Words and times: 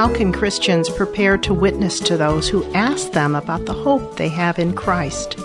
How 0.00 0.08
can 0.14 0.32
Christians 0.32 0.88
prepare 0.88 1.36
to 1.36 1.52
witness 1.52 2.00
to 2.00 2.16
those 2.16 2.48
who 2.48 2.64
ask 2.72 3.12
them 3.12 3.34
about 3.34 3.66
the 3.66 3.74
hope 3.74 4.16
they 4.16 4.30
have 4.30 4.58
in 4.58 4.72
Christ? 4.72 5.38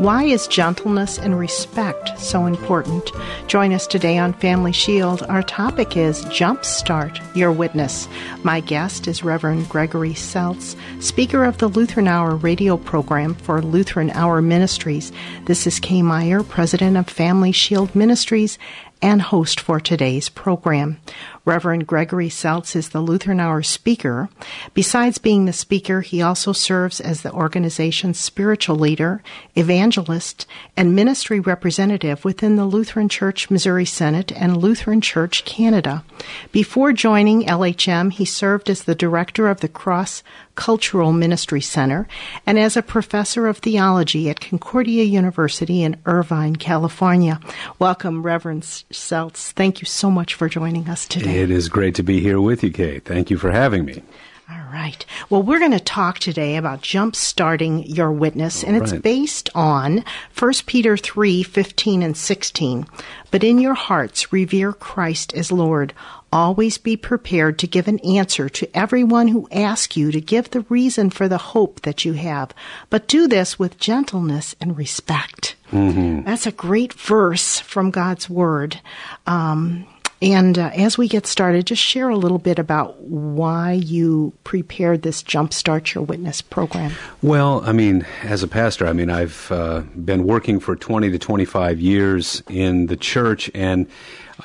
Why 0.00 0.24
is 0.24 0.48
gentleness 0.48 1.18
and 1.18 1.38
respect 1.38 2.18
so 2.18 2.46
important? 2.46 3.12
Join 3.48 3.72
us 3.72 3.86
today 3.86 4.16
on 4.16 4.32
Family 4.32 4.72
Shield. 4.72 5.22
Our 5.24 5.42
topic 5.42 5.94
is 5.94 6.24
Jumpstart 6.24 7.20
Your 7.36 7.52
Witness. 7.52 8.08
My 8.42 8.60
guest 8.60 9.06
is 9.06 9.22
Reverend 9.22 9.68
Gregory 9.68 10.14
Seltz, 10.14 10.74
speaker 11.02 11.44
of 11.44 11.58
the 11.58 11.68
Lutheran 11.68 12.08
Hour 12.08 12.34
radio 12.34 12.78
program 12.78 13.34
for 13.34 13.60
Lutheran 13.60 14.10
Hour 14.12 14.40
Ministries. 14.40 15.12
This 15.44 15.66
is 15.66 15.78
Kay 15.78 16.00
Meyer, 16.00 16.42
president 16.42 16.96
of 16.96 17.06
Family 17.06 17.52
Shield 17.52 17.94
Ministries 17.94 18.58
and 19.02 19.22
host 19.22 19.60
for 19.60 19.80
today's 19.80 20.28
program. 20.28 20.98
Reverend 21.44 21.86
Gregory 21.86 22.28
Seltz 22.28 22.76
is 22.76 22.90
the 22.90 23.00
Lutheran 23.00 23.40
Hour 23.40 23.62
speaker. 23.62 24.28
Besides 24.74 25.18
being 25.18 25.46
the 25.46 25.52
speaker, 25.52 26.02
he 26.02 26.20
also 26.20 26.52
serves 26.52 27.00
as 27.00 27.22
the 27.22 27.32
organization's 27.32 28.20
spiritual 28.20 28.76
leader, 28.76 29.22
evangelist, 29.56 30.46
and 30.76 30.94
ministry 30.94 31.40
representative 31.40 32.24
within 32.24 32.56
the 32.56 32.66
Lutheran 32.66 33.08
Church 33.08 33.50
Missouri 33.50 33.86
Synod 33.86 34.32
and 34.32 34.58
Lutheran 34.58 35.00
Church 35.00 35.44
Canada. 35.44 36.04
Before 36.52 36.92
joining 36.92 37.44
LHM, 37.44 38.12
he 38.12 38.24
served 38.24 38.68
as 38.68 38.82
the 38.82 38.94
director 38.94 39.48
of 39.48 39.60
the 39.60 39.68
Cross 39.68 40.22
Cultural 40.54 41.12
Ministry 41.12 41.60
Center 41.60 42.06
and 42.46 42.58
as 42.58 42.76
a 42.76 42.82
professor 42.82 43.46
of 43.46 43.58
theology 43.58 44.28
at 44.30 44.40
Concordia 44.40 45.04
University 45.04 45.82
in 45.82 45.96
Irvine, 46.06 46.56
California. 46.56 47.40
Welcome, 47.78 48.22
Reverend 48.22 48.62
Seltz. 48.62 49.52
Thank 49.52 49.80
you 49.80 49.86
so 49.86 50.10
much 50.10 50.34
for 50.34 50.48
joining 50.48 50.88
us 50.88 51.06
today. 51.06 51.40
It 51.40 51.50
is 51.50 51.68
great 51.68 51.94
to 51.96 52.02
be 52.02 52.20
here 52.20 52.40
with 52.40 52.62
you, 52.62 52.70
Kate. 52.70 53.04
Thank 53.04 53.30
you 53.30 53.38
for 53.38 53.50
having 53.50 53.84
me. 53.84 54.02
All 54.50 54.72
right. 54.72 55.06
Well, 55.28 55.44
we're 55.44 55.60
going 55.60 55.70
to 55.70 55.78
talk 55.80 56.18
today 56.18 56.56
about 56.56 56.82
jump 56.82 57.14
starting 57.14 57.84
your 57.86 58.10
witness, 58.10 58.64
and 58.64 58.76
it's 58.76 58.92
based 58.92 59.48
on 59.54 60.04
1 60.36 60.52
Peter 60.66 60.96
3 60.96 61.44
15 61.44 62.02
and 62.02 62.16
16. 62.16 62.86
But 63.30 63.44
in 63.44 63.60
your 63.60 63.74
hearts, 63.74 64.32
revere 64.32 64.72
Christ 64.72 65.32
as 65.34 65.52
Lord. 65.52 65.94
Always 66.32 66.78
be 66.78 66.96
prepared 66.96 67.58
to 67.58 67.66
give 67.66 67.88
an 67.88 67.98
answer 68.00 68.48
to 68.48 68.76
everyone 68.76 69.28
who 69.28 69.48
asks 69.50 69.96
you 69.96 70.12
to 70.12 70.20
give 70.20 70.50
the 70.50 70.64
reason 70.68 71.10
for 71.10 71.28
the 71.28 71.38
hope 71.38 71.82
that 71.82 72.04
you 72.04 72.12
have. 72.12 72.54
But 72.88 73.08
do 73.08 73.26
this 73.26 73.58
with 73.58 73.78
gentleness 73.78 74.54
and 74.60 74.78
respect. 74.78 75.56
Mm-hmm. 75.72 76.22
That's 76.22 76.46
a 76.46 76.52
great 76.52 76.92
verse 76.92 77.58
from 77.58 77.90
God's 77.90 78.30
Word. 78.30 78.80
Um, 79.26 79.86
and 80.22 80.58
uh, 80.58 80.70
as 80.74 80.98
we 80.98 81.08
get 81.08 81.26
started, 81.26 81.66
just 81.66 81.82
share 81.82 82.10
a 82.10 82.16
little 82.16 82.38
bit 82.38 82.58
about 82.58 83.00
why 83.00 83.72
you 83.72 84.34
prepared 84.44 85.02
this 85.02 85.22
Jumpstart 85.22 85.94
Your 85.94 86.04
Witness 86.04 86.42
program. 86.42 86.92
Well, 87.22 87.62
I 87.64 87.72
mean, 87.72 88.06
as 88.22 88.42
a 88.42 88.48
pastor, 88.48 88.86
I 88.86 88.92
mean, 88.92 89.08
I've 89.08 89.50
uh, 89.50 89.80
been 89.80 90.24
working 90.24 90.60
for 90.60 90.76
20 90.76 91.10
to 91.10 91.18
25 91.18 91.80
years 91.80 92.42
in 92.48 92.86
the 92.86 92.96
church, 92.96 93.50
and 93.54 93.86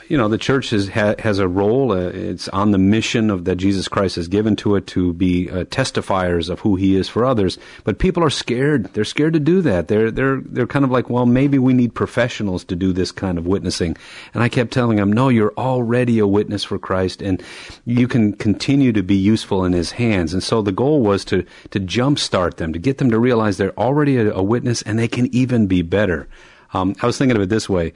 you 0.07 0.17
know, 0.17 0.27
the 0.27 0.37
church 0.37 0.69
has, 0.71 0.89
ha, 0.89 1.15
has 1.19 1.39
a 1.39 1.47
role. 1.47 1.91
Uh, 1.91 2.09
it's 2.09 2.47
on 2.49 2.71
the 2.71 2.77
mission 2.77 3.29
of 3.29 3.45
that 3.45 3.55
Jesus 3.55 3.87
Christ 3.87 4.15
has 4.15 4.27
given 4.27 4.55
to 4.57 4.75
it 4.75 4.87
to 4.87 5.13
be 5.13 5.49
uh, 5.49 5.65
testifiers 5.65 6.49
of 6.49 6.59
who 6.59 6.75
He 6.75 6.95
is 6.95 7.09
for 7.09 7.25
others. 7.25 7.57
But 7.83 7.99
people 7.99 8.23
are 8.23 8.29
scared. 8.29 8.85
They're 8.93 9.05
scared 9.05 9.33
to 9.33 9.39
do 9.39 9.61
that. 9.61 9.87
They're 9.87 10.11
they're 10.11 10.41
they're 10.41 10.67
kind 10.67 10.85
of 10.85 10.91
like, 10.91 11.09
well, 11.09 11.25
maybe 11.25 11.57
we 11.57 11.73
need 11.73 11.93
professionals 11.93 12.63
to 12.65 12.75
do 12.75 12.93
this 12.93 13.11
kind 13.11 13.37
of 13.37 13.47
witnessing. 13.47 13.97
And 14.33 14.43
I 14.43 14.49
kept 14.49 14.71
telling 14.73 14.97
them, 14.97 15.11
no, 15.11 15.29
you're 15.29 15.53
already 15.66 16.19
a 16.19 16.27
witness 16.27 16.63
for 16.63 16.77
Christ, 16.77 17.21
and 17.21 17.41
you 17.85 18.08
can 18.08 18.33
continue 18.33 18.94
to 18.94 19.03
be 19.03 19.16
useful 19.16 19.66
in 19.66 19.73
His 19.73 19.91
hands. 19.91 20.33
And 20.33 20.44
so 20.44 20.61
the 20.61 20.71
goal 20.71 21.02
was 21.02 21.25
to 21.25 21.44
to 21.71 21.80
jumpstart 21.80 22.58
them, 22.58 22.71
to 22.71 22.80
get 22.80 22.99
them 22.99 23.09
to 23.09 23.20
realize 23.20 23.58
they're 23.58 23.77
already 23.80 24.17
a, 24.17 24.31
a 24.31 24.43
witness, 24.43 24.81
and 24.83 24.99
they 24.99 25.08
can 25.08 25.33
even 25.33 25.67
be 25.67 25.81
better. 25.81 26.27
Um, 26.73 26.93
I 27.02 27.05
was 27.05 27.17
thinking 27.17 27.37
of 27.37 27.42
it 27.42 27.49
this 27.49 27.70
way. 27.70 27.93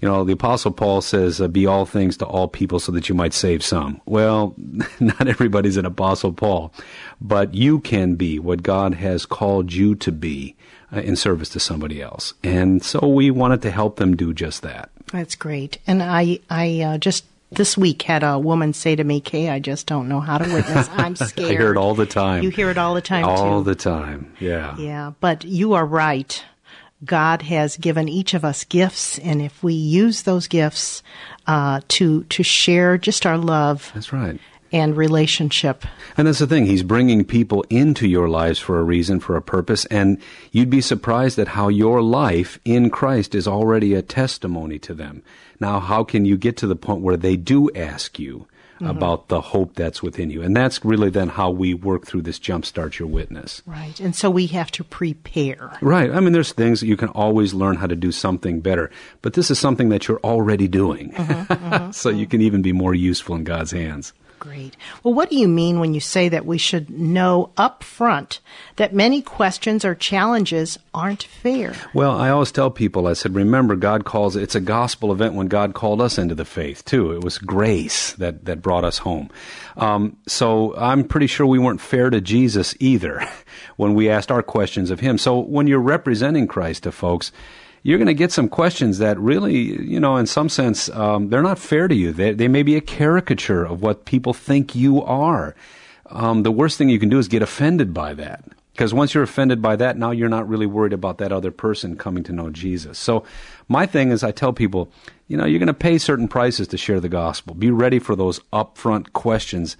You 0.00 0.08
know, 0.08 0.24
the 0.24 0.32
Apostle 0.32 0.70
Paul 0.70 1.02
says, 1.02 1.40
uh, 1.40 1.48
Be 1.48 1.66
all 1.66 1.84
things 1.84 2.16
to 2.18 2.26
all 2.26 2.48
people 2.48 2.80
so 2.80 2.90
that 2.92 3.08
you 3.08 3.14
might 3.14 3.34
save 3.34 3.62
some. 3.62 4.00
Well, 4.06 4.54
not 5.00 5.28
everybody's 5.28 5.76
an 5.76 5.86
Apostle 5.86 6.32
Paul, 6.32 6.72
but 7.20 7.54
you 7.54 7.80
can 7.80 8.14
be 8.14 8.38
what 8.38 8.62
God 8.62 8.94
has 8.94 9.26
called 9.26 9.72
you 9.72 9.94
to 9.96 10.10
be 10.10 10.56
uh, 10.92 11.00
in 11.00 11.16
service 11.16 11.48
to 11.50 11.60
somebody 11.60 12.02
else. 12.02 12.34
And 12.42 12.82
so 12.84 13.06
we 13.06 13.30
wanted 13.30 13.62
to 13.62 13.70
help 13.70 13.96
them 13.96 14.16
do 14.16 14.32
just 14.32 14.62
that. 14.62 14.90
That's 15.12 15.34
great. 15.34 15.78
And 15.86 16.02
I, 16.02 16.40
I 16.50 16.80
uh, 16.80 16.98
just 16.98 17.24
this 17.50 17.76
week 17.76 18.02
had 18.02 18.22
a 18.22 18.38
woman 18.38 18.72
say 18.72 18.96
to 18.96 19.04
me, 19.04 19.20
Kay, 19.20 19.50
I 19.50 19.58
just 19.58 19.86
don't 19.86 20.08
know 20.08 20.20
how 20.20 20.38
to 20.38 20.52
witness. 20.52 20.88
I'm 20.92 21.16
scared. 21.16 21.50
I 21.50 21.52
hear 21.52 21.70
it 21.70 21.76
all 21.76 21.94
the 21.94 22.06
time. 22.06 22.42
You 22.42 22.50
hear 22.50 22.70
it 22.70 22.78
all 22.78 22.94
the 22.94 23.00
time, 23.02 23.24
all 23.24 23.62
too. 23.62 23.70
the 23.70 23.74
time, 23.74 24.34
yeah. 24.40 24.76
Yeah, 24.78 25.12
but 25.20 25.44
you 25.44 25.74
are 25.74 25.86
right. 25.86 26.42
God 27.04 27.42
has 27.42 27.76
given 27.76 28.08
each 28.08 28.32
of 28.32 28.44
us 28.44 28.64
gifts, 28.64 29.18
and 29.18 29.42
if 29.42 29.62
we 29.62 29.74
use 29.74 30.22
those 30.22 30.46
gifts 30.46 31.02
uh, 31.48 31.80
to 31.88 32.22
to 32.24 32.42
share 32.44 32.96
just 32.96 33.26
our 33.26 33.36
love, 33.36 33.90
that's 33.92 34.12
right, 34.12 34.38
and 34.72 34.96
relationship. 34.96 35.84
And 36.16 36.26
that's 36.26 36.38
the 36.38 36.46
thing; 36.46 36.66
He's 36.66 36.82
bringing 36.82 37.24
people 37.24 37.64
into 37.70 38.08
your 38.08 38.28
lives 38.28 38.58
for 38.58 38.78
a 38.78 38.84
reason, 38.84 39.20
for 39.20 39.36
a 39.36 39.42
purpose, 39.42 39.84
and 39.86 40.18
you'd 40.50 40.70
be 40.70 40.80
surprised 40.80 41.38
at 41.38 41.48
how 41.48 41.68
your 41.68 42.02
life 42.02 42.58
in 42.64 42.90
Christ 42.90 43.34
is 43.34 43.46
already 43.46 43.94
a 43.94 44.02
testimony 44.02 44.78
to 44.80 44.94
them. 44.94 45.22
Now, 45.60 45.80
how 45.80 46.04
can 46.04 46.24
you 46.24 46.36
get 46.36 46.56
to 46.58 46.66
the 46.66 46.76
point 46.76 47.02
where 47.02 47.16
they 47.16 47.36
do 47.36 47.70
ask 47.74 48.18
you? 48.18 48.46
mm-hmm. 48.82 48.96
about 48.96 49.28
the 49.28 49.40
hope 49.40 49.74
that's 49.74 50.02
within 50.02 50.30
you. 50.30 50.42
And 50.42 50.56
that's 50.56 50.84
really 50.84 51.10
then 51.10 51.28
how 51.28 51.50
we 51.50 51.74
work 51.74 52.06
through 52.06 52.22
this 52.22 52.38
jumpstart 52.38 52.98
your 52.98 53.08
witness. 53.08 53.62
Right. 53.64 53.98
And 54.00 54.14
so 54.14 54.30
we 54.30 54.46
have 54.48 54.70
to 54.72 54.84
prepare. 54.84 55.78
Right. 55.80 56.10
I 56.10 56.20
mean, 56.20 56.32
there's 56.32 56.52
things 56.52 56.80
that 56.80 56.86
you 56.86 56.96
can 56.96 57.08
always 57.10 57.54
learn 57.54 57.76
how 57.76 57.86
to 57.86 57.96
do 57.96 58.12
something 58.12 58.60
better, 58.60 58.90
but 59.22 59.34
this 59.34 59.50
is 59.50 59.58
something 59.58 59.88
that 59.90 60.08
you're 60.08 60.20
already 60.20 60.68
doing. 60.68 61.12
Mm-hmm, 61.12 61.52
mm-hmm, 61.52 61.90
so 61.92 62.08
you 62.10 62.26
can 62.26 62.40
even 62.40 62.62
be 62.62 62.72
more 62.72 62.94
useful 62.94 63.36
in 63.36 63.44
God's 63.44 63.70
hands. 63.70 64.12
Great. 64.42 64.76
Well, 65.04 65.14
what 65.14 65.30
do 65.30 65.36
you 65.36 65.46
mean 65.46 65.78
when 65.78 65.94
you 65.94 66.00
say 66.00 66.28
that 66.28 66.44
we 66.44 66.58
should 66.58 66.90
know 66.90 67.50
up 67.56 67.84
front 67.84 68.40
that 68.74 68.92
many 68.92 69.22
questions 69.22 69.84
or 69.84 69.94
challenges 69.94 70.80
aren't 70.92 71.22
fair? 71.22 71.76
Well, 71.94 72.10
I 72.10 72.30
always 72.30 72.50
tell 72.50 72.68
people, 72.68 73.06
I 73.06 73.12
said, 73.12 73.36
remember, 73.36 73.76
God 73.76 74.04
calls, 74.04 74.34
it's 74.34 74.56
a 74.56 74.60
gospel 74.60 75.12
event 75.12 75.34
when 75.34 75.46
God 75.46 75.74
called 75.74 76.00
us 76.00 76.18
into 76.18 76.34
the 76.34 76.44
faith, 76.44 76.84
too. 76.84 77.12
It 77.12 77.22
was 77.22 77.38
grace 77.38 78.14
that, 78.14 78.46
that 78.46 78.62
brought 78.62 78.82
us 78.82 78.98
home. 78.98 79.30
Um, 79.76 80.16
so 80.26 80.74
I'm 80.76 81.04
pretty 81.04 81.28
sure 81.28 81.46
we 81.46 81.60
weren't 81.60 81.80
fair 81.80 82.10
to 82.10 82.20
Jesus 82.20 82.74
either 82.80 83.24
when 83.76 83.94
we 83.94 84.10
asked 84.10 84.32
our 84.32 84.42
questions 84.42 84.90
of 84.90 84.98
Him. 84.98 85.18
So 85.18 85.38
when 85.38 85.68
you're 85.68 85.78
representing 85.78 86.48
Christ 86.48 86.82
to 86.82 86.90
folks, 86.90 87.30
you're 87.82 87.98
going 87.98 88.06
to 88.06 88.14
get 88.14 88.32
some 88.32 88.48
questions 88.48 88.98
that 88.98 89.18
really, 89.18 89.56
you 89.56 89.98
know, 89.98 90.16
in 90.16 90.26
some 90.26 90.48
sense, 90.48 90.88
um, 90.90 91.28
they're 91.28 91.42
not 91.42 91.58
fair 91.58 91.88
to 91.88 91.94
you. 91.94 92.12
They, 92.12 92.32
they 92.32 92.48
may 92.48 92.62
be 92.62 92.76
a 92.76 92.80
caricature 92.80 93.64
of 93.64 93.82
what 93.82 94.04
people 94.04 94.32
think 94.32 94.74
you 94.74 95.02
are. 95.02 95.54
Um, 96.06 96.42
the 96.42 96.52
worst 96.52 96.78
thing 96.78 96.88
you 96.88 96.98
can 96.98 97.08
do 97.08 97.18
is 97.18 97.28
get 97.28 97.42
offended 97.42 97.92
by 97.92 98.14
that. 98.14 98.44
Because 98.72 98.94
once 98.94 99.12
you're 99.12 99.22
offended 99.22 99.60
by 99.60 99.76
that, 99.76 99.98
now 99.98 100.12
you're 100.12 100.30
not 100.30 100.48
really 100.48 100.66
worried 100.66 100.94
about 100.94 101.18
that 101.18 101.32
other 101.32 101.50
person 101.50 101.96
coming 101.96 102.24
to 102.24 102.32
know 102.32 102.48
Jesus. 102.48 102.98
So, 102.98 103.24
my 103.68 103.84
thing 103.84 104.10
is, 104.10 104.24
I 104.24 104.32
tell 104.32 104.52
people, 104.52 104.90
you 105.28 105.36
know, 105.36 105.44
you're 105.44 105.58
going 105.58 105.66
to 105.66 105.74
pay 105.74 105.98
certain 105.98 106.26
prices 106.26 106.68
to 106.68 106.78
share 106.78 106.98
the 106.98 107.08
gospel. 107.10 107.54
Be 107.54 107.70
ready 107.70 107.98
for 107.98 108.16
those 108.16 108.40
upfront 108.50 109.12
questions 109.12 109.76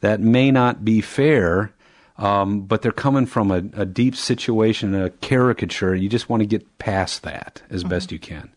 that 0.00 0.20
may 0.20 0.52
not 0.52 0.84
be 0.84 1.00
fair 1.00 1.72
um, 2.18 2.62
but 2.62 2.82
they're 2.82 2.92
coming 2.92 3.26
from 3.26 3.50
a, 3.50 3.62
a, 3.80 3.84
deep 3.84 4.16
situation, 4.16 4.94
a 4.94 5.10
caricature. 5.10 5.94
You 5.94 6.08
just 6.08 6.28
want 6.28 6.40
to 6.40 6.46
get 6.46 6.78
past 6.78 7.22
that 7.22 7.62
as 7.68 7.82
mm-hmm. 7.82 7.90
best 7.90 8.12
you 8.12 8.18
can. 8.18 8.50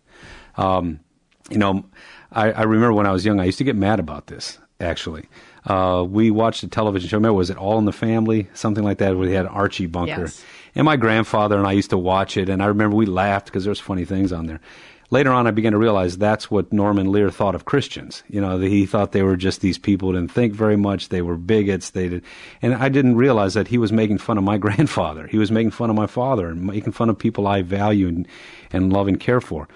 Um, 0.55 1.01
you 1.49 1.57
know, 1.57 1.85
I, 2.31 2.51
I, 2.51 2.63
remember 2.63 2.93
when 2.93 3.05
I 3.05 3.11
was 3.11 3.25
young, 3.25 3.39
I 3.39 3.45
used 3.45 3.57
to 3.57 3.63
get 3.63 3.75
mad 3.75 3.99
about 3.99 4.27
this. 4.27 4.59
Actually, 4.81 5.25
uh, 5.65 6.05
we 6.07 6.31
watched 6.31 6.63
a 6.63 6.67
television 6.67 7.09
show. 7.09 7.17
Remember, 7.17 7.33
was 7.33 7.49
it 7.49 7.57
All 7.57 7.77
in 7.79 7.85
the 7.85 7.91
Family, 7.91 8.47
something 8.53 8.83
like 8.83 8.99
that, 8.99 9.17
where 9.17 9.27
they 9.27 9.33
had 9.33 9.45
Archie 9.45 9.87
Bunker, 9.87 10.21
yes. 10.21 10.43
and 10.73 10.85
my 10.85 10.95
grandfather 10.95 11.57
and 11.57 11.67
I 11.67 11.73
used 11.73 11.89
to 11.89 11.97
watch 11.97 12.37
it, 12.37 12.47
and 12.47 12.63
I 12.63 12.67
remember 12.67 12.95
we 12.95 13.05
laughed 13.05 13.47
because 13.47 13.65
there 13.65 13.71
was 13.71 13.79
funny 13.79 14.05
things 14.05 14.31
on 14.31 14.45
there 14.45 14.61
later 15.11 15.31
on, 15.31 15.47
I 15.47 15.51
began 15.51 15.71
to 15.71 15.77
realize 15.77 16.17
that's 16.17 16.51
what 16.51 16.71
Norman 16.71 17.11
Lear 17.11 17.29
thought 17.29 17.55
of 17.55 17.65
Christians. 17.65 18.23
You 18.27 18.41
know, 18.41 18.59
he 18.59 18.85
thought 18.85 19.11
they 19.11 19.23
were 19.23 19.37
just 19.37 19.61
these 19.61 19.77
people 19.77 20.09
who 20.09 20.15
didn't 20.15 20.31
think 20.31 20.53
very 20.53 20.77
much. 20.77 21.09
They 21.09 21.21
were 21.21 21.37
bigots. 21.37 21.91
They 21.91 22.09
did, 22.09 22.23
and 22.61 22.75
I 22.75 22.89
didn't 22.89 23.15
realize 23.15 23.53
that 23.53 23.67
he 23.67 23.77
was 23.77 23.91
making 23.91 24.19
fun 24.19 24.37
of 24.37 24.43
my 24.43 24.57
grandfather. 24.65 25.27
He 25.27 25.37
was 25.37 25.51
making 25.51 25.71
fun 25.71 25.89
of 25.89 25.95
my 25.95 26.07
father 26.07 26.49
and 26.49 26.63
making 26.63 26.93
fun 26.93 27.09
of 27.09 27.17
people 27.17 27.47
I 27.47 27.61
value 27.61 28.07
and, 28.07 28.27
and 28.71 28.93
love 28.93 29.07
and 29.07 29.19
care 29.19 29.41
for. 29.41 29.67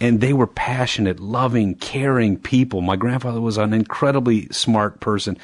And 0.00 0.20
they 0.20 0.32
were 0.32 0.46
passionate, 0.46 1.18
loving, 1.18 1.74
caring 1.74 2.38
people. 2.38 2.82
My 2.82 2.94
grandfather 2.94 3.40
was 3.40 3.58
an 3.58 3.72
incredibly 3.72 4.48
smart 4.50 5.00
person. 5.00 5.36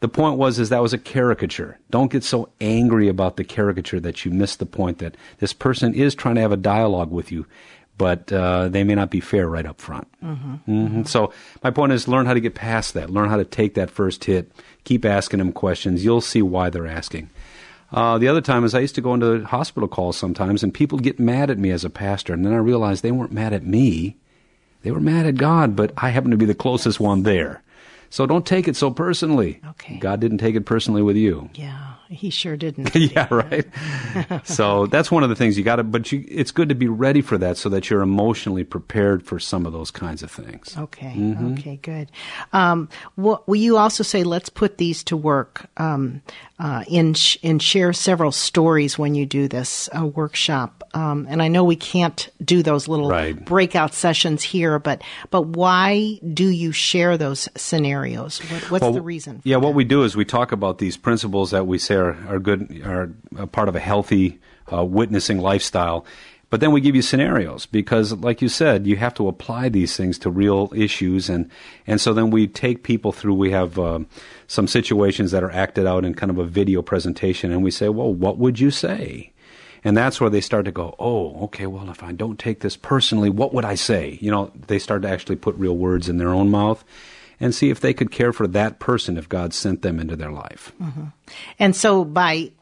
The 0.00 0.08
point 0.08 0.36
was 0.36 0.58
is 0.58 0.68
that 0.68 0.82
was 0.82 0.92
a 0.92 0.98
caricature. 0.98 1.78
Don't 1.88 2.12
get 2.12 2.22
so 2.22 2.50
angry 2.60 3.08
about 3.08 3.36
the 3.36 3.44
caricature 3.44 4.00
that 4.00 4.22
you 4.22 4.30
miss 4.30 4.56
the 4.56 4.66
point 4.66 4.98
that 4.98 5.16
this 5.38 5.54
person 5.54 5.94
is 5.94 6.14
trying 6.14 6.34
to 6.34 6.42
have 6.42 6.52
a 6.52 6.58
dialogue 6.58 7.10
with 7.10 7.32
you 7.32 7.46
but 7.96 8.32
uh, 8.32 8.68
they 8.68 8.84
may 8.84 8.94
not 8.94 9.10
be 9.10 9.20
fair 9.20 9.48
right 9.48 9.66
up 9.66 9.80
front. 9.80 10.08
Mm-hmm. 10.22 10.54
Mm-hmm. 10.70 11.02
So 11.04 11.32
my 11.62 11.70
point 11.70 11.92
is, 11.92 12.08
learn 12.08 12.26
how 12.26 12.34
to 12.34 12.40
get 12.40 12.54
past 12.54 12.94
that. 12.94 13.10
Learn 13.10 13.28
how 13.28 13.36
to 13.36 13.44
take 13.44 13.74
that 13.74 13.90
first 13.90 14.24
hit. 14.24 14.50
Keep 14.84 15.04
asking 15.04 15.38
them 15.38 15.52
questions. 15.52 16.04
You'll 16.04 16.20
see 16.20 16.42
why 16.42 16.70
they're 16.70 16.86
asking. 16.86 17.30
Uh, 17.92 18.18
the 18.18 18.26
other 18.26 18.40
time 18.40 18.64
is 18.64 18.74
I 18.74 18.80
used 18.80 18.96
to 18.96 19.00
go 19.00 19.14
into 19.14 19.44
hospital 19.44 19.88
calls 19.88 20.16
sometimes, 20.16 20.64
and 20.64 20.74
people 20.74 20.98
get 20.98 21.20
mad 21.20 21.50
at 21.50 21.58
me 21.58 21.70
as 21.70 21.84
a 21.84 21.90
pastor, 21.90 22.32
and 22.32 22.44
then 22.44 22.52
I 22.52 22.56
realized 22.56 23.02
they 23.02 23.12
weren't 23.12 23.30
mad 23.30 23.52
at 23.52 23.64
me; 23.64 24.16
they 24.82 24.90
were 24.90 25.00
mad 25.00 25.26
at 25.26 25.36
God. 25.36 25.76
But 25.76 25.92
I 25.96 26.10
happened 26.10 26.32
to 26.32 26.36
be 26.36 26.44
the 26.44 26.54
closest 26.56 26.98
one 26.98 27.22
there, 27.22 27.62
so 28.10 28.26
don't 28.26 28.44
take 28.44 28.66
it 28.66 28.74
so 28.74 28.90
personally. 28.90 29.60
Okay. 29.70 29.98
God 29.98 30.18
didn't 30.18 30.38
take 30.38 30.56
it 30.56 30.62
personally 30.66 31.02
with 31.02 31.16
you. 31.16 31.50
Yeah. 31.54 31.93
He 32.14 32.30
sure 32.30 32.56
didn't. 32.56 32.94
yeah, 32.94 33.32
right. 33.32 33.66
so 34.46 34.86
that's 34.86 35.10
one 35.10 35.22
of 35.22 35.28
the 35.28 35.36
things 35.36 35.58
you 35.58 35.64
got 35.64 35.76
to. 35.76 35.84
But 35.84 36.10
you, 36.12 36.24
it's 36.28 36.50
good 36.50 36.68
to 36.68 36.74
be 36.74 36.88
ready 36.88 37.20
for 37.20 37.38
that, 37.38 37.56
so 37.56 37.68
that 37.68 37.90
you're 37.90 38.02
emotionally 38.02 38.64
prepared 38.64 39.22
for 39.22 39.38
some 39.38 39.66
of 39.66 39.72
those 39.72 39.90
kinds 39.90 40.22
of 40.22 40.30
things. 40.30 40.76
Okay. 40.76 41.14
Mm-hmm. 41.16 41.52
Okay. 41.54 41.76
Good. 41.82 42.10
Um, 42.52 42.88
what, 43.16 43.46
will 43.48 43.56
you 43.56 43.76
also 43.76 44.02
say? 44.02 44.24
Let's 44.24 44.48
put 44.48 44.78
these 44.78 45.04
to 45.04 45.16
work. 45.16 45.68
Um, 45.76 46.22
uh, 46.64 46.82
in 46.88 47.12
sh- 47.12 47.36
and 47.42 47.62
share 47.62 47.92
several 47.92 48.32
stories 48.32 48.98
when 48.98 49.14
you 49.14 49.26
do 49.26 49.48
this 49.48 49.90
uh, 49.94 50.06
workshop. 50.06 50.82
Um, 50.94 51.26
and 51.28 51.42
I 51.42 51.48
know 51.48 51.62
we 51.62 51.76
can't 51.76 52.30
do 52.42 52.62
those 52.62 52.88
little 52.88 53.10
right. 53.10 53.44
breakout 53.44 53.92
sessions 53.92 54.42
here, 54.42 54.78
but 54.78 55.02
but 55.28 55.42
why 55.42 56.18
do 56.32 56.48
you 56.48 56.72
share 56.72 57.18
those 57.18 57.50
scenarios? 57.54 58.38
What, 58.38 58.70
what's 58.70 58.82
well, 58.82 58.92
the 58.94 59.02
reason? 59.02 59.42
yeah, 59.44 59.56
that? 59.56 59.60
what 59.60 59.74
we 59.74 59.84
do 59.84 60.04
is 60.04 60.16
we 60.16 60.24
talk 60.24 60.52
about 60.52 60.78
these 60.78 60.96
principles 60.96 61.50
that 61.50 61.66
we 61.66 61.76
say 61.76 61.96
are, 61.96 62.16
are 62.28 62.38
good, 62.38 62.80
are 62.82 63.12
a 63.36 63.46
part 63.46 63.68
of 63.68 63.76
a 63.76 63.80
healthy 63.80 64.40
uh, 64.72 64.82
witnessing 64.82 65.40
lifestyle. 65.40 66.06
But 66.54 66.60
then 66.60 66.70
we 66.70 66.80
give 66.80 66.94
you 66.94 67.02
scenarios 67.02 67.66
because, 67.66 68.12
like 68.12 68.40
you 68.40 68.48
said, 68.48 68.86
you 68.86 68.94
have 68.94 69.12
to 69.14 69.26
apply 69.26 69.70
these 69.70 69.96
things 69.96 70.20
to 70.20 70.30
real 70.30 70.72
issues, 70.72 71.28
and 71.28 71.50
and 71.84 72.00
so 72.00 72.14
then 72.14 72.30
we 72.30 72.46
take 72.46 72.84
people 72.84 73.10
through. 73.10 73.34
We 73.34 73.50
have 73.50 73.76
uh, 73.76 74.04
some 74.46 74.68
situations 74.68 75.32
that 75.32 75.42
are 75.42 75.50
acted 75.50 75.84
out 75.84 76.04
in 76.04 76.14
kind 76.14 76.30
of 76.30 76.38
a 76.38 76.44
video 76.44 76.80
presentation, 76.80 77.50
and 77.50 77.64
we 77.64 77.72
say, 77.72 77.88
well, 77.88 78.14
what 78.14 78.38
would 78.38 78.60
you 78.60 78.70
say? 78.70 79.32
And 79.82 79.96
that's 79.96 80.20
where 80.20 80.30
they 80.30 80.40
start 80.40 80.66
to 80.66 80.70
go, 80.70 80.94
oh, 81.00 81.42
okay, 81.46 81.66
well, 81.66 81.90
if 81.90 82.04
I 82.04 82.12
don't 82.12 82.38
take 82.38 82.60
this 82.60 82.76
personally, 82.76 83.30
what 83.30 83.52
would 83.52 83.64
I 83.64 83.74
say? 83.74 84.16
You 84.20 84.30
know, 84.30 84.52
they 84.68 84.78
start 84.78 85.02
to 85.02 85.08
actually 85.08 85.34
put 85.34 85.56
real 85.56 85.76
words 85.76 86.08
in 86.08 86.18
their 86.18 86.30
own 86.30 86.50
mouth 86.50 86.84
and 87.40 87.52
see 87.52 87.70
if 87.70 87.80
they 87.80 87.92
could 87.92 88.12
care 88.12 88.32
for 88.32 88.46
that 88.46 88.78
person 88.78 89.18
if 89.18 89.28
God 89.28 89.52
sent 89.54 89.82
them 89.82 89.98
into 89.98 90.14
their 90.14 90.30
life. 90.30 90.70
Mm-hmm. 90.80 91.06
And 91.58 91.74
so 91.74 92.04
by 92.04 92.52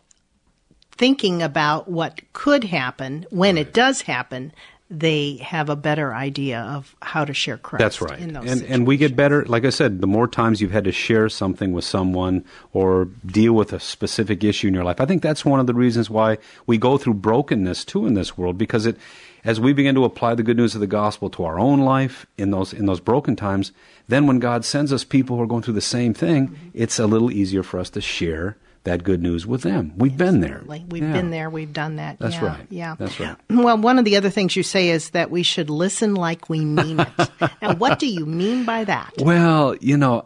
thinking 1.02 1.42
about 1.42 1.88
what 1.88 2.20
could 2.32 2.62
happen 2.62 3.26
when 3.30 3.56
right. 3.56 3.66
it 3.66 3.74
does 3.74 4.02
happen, 4.02 4.52
they 4.88 5.34
have 5.38 5.68
a 5.68 5.74
better 5.74 6.14
idea 6.14 6.60
of 6.60 6.94
how 7.02 7.24
to 7.24 7.34
share 7.34 7.56
Christ. 7.56 7.80
That's 7.80 8.00
right. 8.00 8.20
and 8.20 8.36
and 8.36 8.86
we 8.86 8.96
get 8.96 9.16
better. 9.16 9.44
Like 9.46 9.64
I 9.64 9.70
said, 9.70 10.00
the 10.00 10.06
more 10.06 10.28
times 10.28 10.60
you've 10.60 10.70
had 10.70 10.84
to 10.84 10.92
share 10.92 11.28
something 11.28 11.72
with 11.72 11.84
someone 11.84 12.44
or 12.72 13.06
deal 13.26 13.52
with 13.54 13.72
a 13.72 13.80
specific 13.80 14.44
issue 14.44 14.68
in 14.68 14.74
your 14.74 14.84
life, 14.84 15.00
I 15.00 15.06
think 15.06 15.22
that's 15.22 15.44
one 15.44 15.58
of 15.58 15.66
the 15.66 15.74
reasons 15.74 16.08
why 16.08 16.38
we 16.68 16.78
go 16.78 16.98
through 16.98 17.14
brokenness 17.14 17.84
too 17.84 18.06
in 18.06 18.14
this 18.14 18.38
world 18.38 18.56
because 18.56 18.86
it 18.86 18.96
as 19.44 19.58
we 19.58 19.72
begin 19.72 19.96
to 19.96 20.04
apply 20.04 20.36
the 20.36 20.44
good 20.44 20.56
news 20.56 20.76
of 20.76 20.80
the 20.80 20.86
gospel 20.86 21.28
to 21.30 21.42
our 21.42 21.58
own 21.58 21.80
life 21.80 22.26
in 22.38 22.52
those 22.52 22.72
in 22.72 22.86
those 22.86 23.00
broken 23.00 23.34
times, 23.34 23.72
then 24.06 24.28
when 24.28 24.38
God 24.38 24.64
sends 24.64 24.92
us 24.92 25.02
people 25.02 25.36
who 25.36 25.42
are 25.42 25.48
going 25.48 25.62
through 25.62 25.74
the 25.74 25.80
same 25.80 26.14
thing, 26.14 26.46
mm-hmm. 26.46 26.68
it's 26.74 27.00
a 27.00 27.08
little 27.08 27.32
easier 27.32 27.64
for 27.64 27.80
us 27.80 27.90
to 27.90 28.00
share 28.00 28.56
that 28.84 29.04
good 29.04 29.22
news 29.22 29.46
with 29.46 29.62
them. 29.62 29.92
We've 29.96 30.16
been 30.16 30.40
there. 30.40 30.62
We've 30.66 31.02
yeah. 31.02 31.12
been 31.12 31.30
there. 31.30 31.48
We've 31.50 31.72
done 31.72 31.96
that. 31.96 32.18
That's 32.18 32.34
yeah, 32.34 32.44
right. 32.44 32.66
Yeah. 32.68 32.94
That's 32.98 33.18
right. 33.20 33.36
Well, 33.62 33.78
one 33.78 33.98
of 33.98 34.04
the 34.04 34.16
other 34.16 34.30
things 34.30 34.56
you 34.56 34.64
say 34.64 34.88
is 34.88 35.10
that 35.10 35.30
we 35.30 35.44
should 35.44 35.70
listen 35.70 36.14
like 36.14 36.48
we 36.48 36.64
mean 36.64 37.00
it. 37.00 37.30
now, 37.62 37.74
what 37.74 37.98
do 38.00 38.06
you 38.06 38.26
mean 38.26 38.64
by 38.64 38.82
that? 38.84 39.12
Well, 39.18 39.76
you 39.76 39.96
know, 39.96 40.24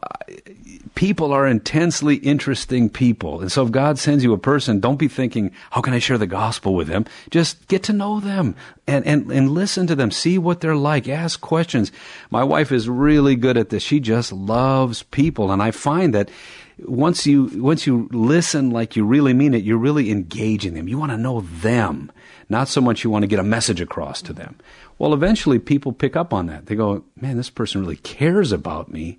people 0.96 1.32
are 1.32 1.46
intensely 1.46 2.16
interesting 2.16 2.88
people. 2.88 3.40
And 3.40 3.52
so 3.52 3.64
if 3.64 3.70
God 3.70 3.98
sends 3.98 4.24
you 4.24 4.32
a 4.32 4.38
person, 4.38 4.80
don't 4.80 4.96
be 4.96 5.08
thinking, 5.08 5.52
how 5.70 5.82
can 5.82 5.92
I 5.92 5.98
share 5.98 6.18
the 6.18 6.26
gospel 6.26 6.74
with 6.74 6.88
them? 6.88 7.04
Just 7.30 7.68
get 7.68 7.82
to 7.84 7.92
know 7.92 8.18
them 8.18 8.56
and, 8.86 9.06
and, 9.06 9.30
and 9.30 9.50
listen 9.50 9.86
to 9.88 9.94
them. 9.94 10.10
See 10.10 10.38
what 10.38 10.60
they're 10.60 10.74
like. 10.74 11.08
Ask 11.08 11.40
questions. 11.40 11.92
My 12.30 12.42
wife 12.42 12.72
is 12.72 12.88
really 12.88 13.36
good 13.36 13.58
at 13.58 13.68
this. 13.68 13.82
She 13.82 14.00
just 14.00 14.32
loves 14.32 15.02
people. 15.02 15.52
And 15.52 15.62
I 15.62 15.70
find 15.70 16.14
that 16.14 16.30
once 16.78 17.26
you 17.26 17.50
once 17.62 17.86
you 17.86 18.08
listen 18.12 18.70
like 18.70 18.96
you 18.96 19.04
really 19.04 19.32
mean 19.32 19.54
it, 19.54 19.64
you're 19.64 19.78
really 19.78 20.10
engaging 20.10 20.74
them. 20.74 20.88
You 20.88 20.98
want 20.98 21.12
to 21.12 21.18
know 21.18 21.40
them, 21.40 22.12
not 22.48 22.68
so 22.68 22.80
much 22.80 23.02
you 23.02 23.10
want 23.10 23.22
to 23.22 23.28
get 23.28 23.38
a 23.38 23.44
message 23.44 23.80
across 23.80 24.20
to 24.22 24.32
them. 24.32 24.56
Well, 24.98 25.14
eventually 25.14 25.58
people 25.58 25.92
pick 25.92 26.16
up 26.16 26.32
on 26.32 26.46
that. 26.46 26.66
They 26.66 26.74
go, 26.74 27.04
"Man, 27.20 27.36
this 27.36 27.50
person 27.50 27.80
really 27.80 27.96
cares 27.96 28.52
about 28.52 28.90
me." 28.90 29.18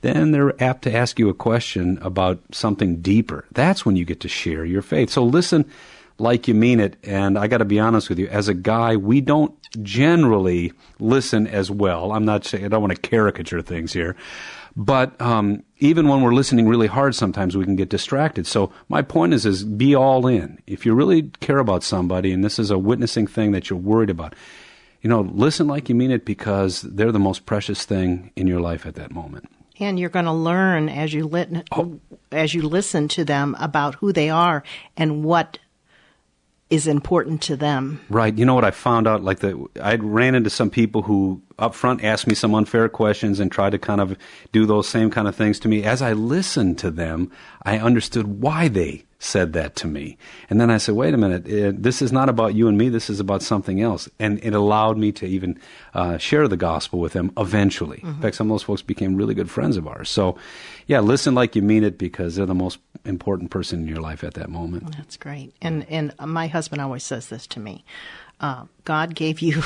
Then 0.00 0.32
they're 0.32 0.62
apt 0.62 0.82
to 0.82 0.94
ask 0.94 1.18
you 1.18 1.30
a 1.30 1.34
question 1.34 1.98
about 2.02 2.38
something 2.52 2.96
deeper. 2.96 3.46
That's 3.52 3.86
when 3.86 3.96
you 3.96 4.04
get 4.04 4.20
to 4.20 4.28
share 4.28 4.64
your 4.64 4.82
faith. 4.82 5.08
So 5.08 5.24
listen 5.24 5.64
like 6.18 6.46
you 6.48 6.54
mean 6.54 6.80
it. 6.80 6.96
And 7.02 7.38
I 7.38 7.46
got 7.46 7.58
to 7.58 7.64
be 7.64 7.80
honest 7.80 8.08
with 8.08 8.18
you, 8.18 8.28
as 8.28 8.48
a 8.48 8.54
guy, 8.54 8.96
we 8.96 9.20
don't 9.20 9.54
generally 9.82 10.72
listen 10.98 11.46
as 11.46 11.70
well. 11.70 12.12
I'm 12.12 12.24
not 12.24 12.44
saying 12.44 12.64
I 12.64 12.68
don't 12.68 12.82
want 12.82 12.94
to 12.94 13.00
caricature 13.00 13.62
things 13.62 13.92
here, 13.92 14.16
but 14.76 15.20
um, 15.20 15.62
even 15.78 16.08
when 16.08 16.22
we're 16.22 16.34
listening 16.34 16.68
really 16.68 16.86
hard, 16.86 17.14
sometimes 17.14 17.56
we 17.56 17.64
can 17.64 17.76
get 17.76 17.88
distracted. 17.88 18.46
So 18.46 18.72
my 18.88 19.02
point 19.02 19.34
is, 19.34 19.46
is 19.46 19.64
be 19.64 19.94
all 19.94 20.26
in. 20.26 20.60
If 20.66 20.86
you 20.86 20.94
really 20.94 21.30
care 21.40 21.58
about 21.58 21.82
somebody, 21.82 22.32
and 22.32 22.44
this 22.44 22.58
is 22.58 22.70
a 22.70 22.78
witnessing 22.78 23.26
thing 23.26 23.52
that 23.52 23.70
you're 23.70 23.78
worried 23.78 24.10
about, 24.10 24.34
you 25.00 25.10
know, 25.10 25.20
listen 25.20 25.66
like 25.66 25.88
you 25.88 25.94
mean 25.94 26.10
it 26.10 26.24
because 26.24 26.82
they're 26.82 27.12
the 27.12 27.18
most 27.18 27.44
precious 27.44 27.84
thing 27.84 28.30
in 28.36 28.46
your 28.46 28.60
life 28.60 28.86
at 28.86 28.94
that 28.94 29.10
moment. 29.10 29.48
And 29.78 29.98
you're 29.98 30.08
going 30.08 30.24
to 30.24 30.32
learn 30.32 30.88
as 30.88 31.12
you 31.12 31.26
lit- 31.26 31.68
oh. 31.72 31.98
as 32.30 32.54
you 32.54 32.62
listen 32.62 33.08
to 33.08 33.24
them 33.24 33.56
about 33.58 33.96
who 33.96 34.12
they 34.12 34.30
are 34.30 34.62
and 34.96 35.24
what 35.24 35.58
is 36.74 36.88
important 36.88 37.40
to 37.42 37.56
them. 37.56 38.00
Right. 38.10 38.36
You 38.36 38.44
know 38.44 38.54
what 38.54 38.64
I 38.64 38.72
found 38.72 39.06
out? 39.06 39.22
Like 39.22 39.38
the 39.38 39.66
I 39.80 39.94
ran 39.94 40.34
into 40.34 40.50
some 40.50 40.70
people 40.70 41.02
who 41.02 41.40
up 41.58 41.74
front 41.74 42.02
asked 42.02 42.26
me 42.26 42.34
some 42.34 42.54
unfair 42.54 42.88
questions 42.88 43.38
and 43.38 43.50
tried 43.50 43.70
to 43.70 43.78
kind 43.78 44.00
of 44.00 44.18
do 44.50 44.66
those 44.66 44.88
same 44.88 45.08
kind 45.08 45.28
of 45.28 45.36
things 45.36 45.60
to 45.60 45.68
me. 45.68 45.84
As 45.84 46.02
I 46.02 46.12
listened 46.12 46.78
to 46.78 46.90
them, 46.90 47.30
I 47.62 47.78
understood 47.78 48.40
why 48.42 48.66
they 48.66 49.04
said 49.24 49.54
that 49.54 49.74
to 49.76 49.86
me. 49.86 50.18
And 50.50 50.60
then 50.60 50.70
I 50.70 50.76
said, 50.76 50.94
wait 50.94 51.14
a 51.14 51.16
minute, 51.16 51.46
it, 51.48 51.68
uh, 51.68 51.72
this 51.76 52.02
is 52.02 52.12
not 52.12 52.28
about 52.28 52.54
you 52.54 52.68
and 52.68 52.76
me, 52.76 52.88
this 52.88 53.08
is 53.08 53.20
about 53.20 53.42
something 53.42 53.80
else. 53.80 54.08
And 54.18 54.38
it 54.42 54.54
allowed 54.54 54.98
me 54.98 55.12
to 55.12 55.26
even 55.26 55.58
uh, 55.94 56.18
share 56.18 56.46
the 56.46 56.56
gospel 56.56 57.00
with 57.00 57.14
them 57.14 57.32
eventually. 57.36 57.98
Mm-hmm. 57.98 58.08
In 58.08 58.20
fact, 58.20 58.36
some 58.36 58.48
of 58.50 58.54
those 58.54 58.62
folks 58.62 58.82
became 58.82 59.16
really 59.16 59.34
good 59.34 59.50
friends 59.50 59.76
of 59.76 59.88
ours. 59.88 60.10
So, 60.10 60.36
yeah, 60.86 61.00
listen 61.00 61.34
like 61.34 61.56
you 61.56 61.62
mean 61.62 61.84
it 61.84 61.96
because 61.96 62.36
they're 62.36 62.46
the 62.46 62.54
most 62.54 62.78
important 63.04 63.50
person 63.50 63.80
in 63.80 63.88
your 63.88 64.00
life 64.00 64.22
at 64.22 64.34
that 64.34 64.50
moment. 64.50 64.94
That's 64.96 65.16
great. 65.16 65.54
And, 65.62 65.86
and 65.88 66.14
my 66.20 66.46
husband 66.46 66.82
always 66.82 67.02
says 67.02 67.28
this 67.28 67.46
to 67.48 67.60
me 67.60 67.84
uh, 68.40 68.64
God 68.84 69.14
gave 69.14 69.40
you. 69.40 69.62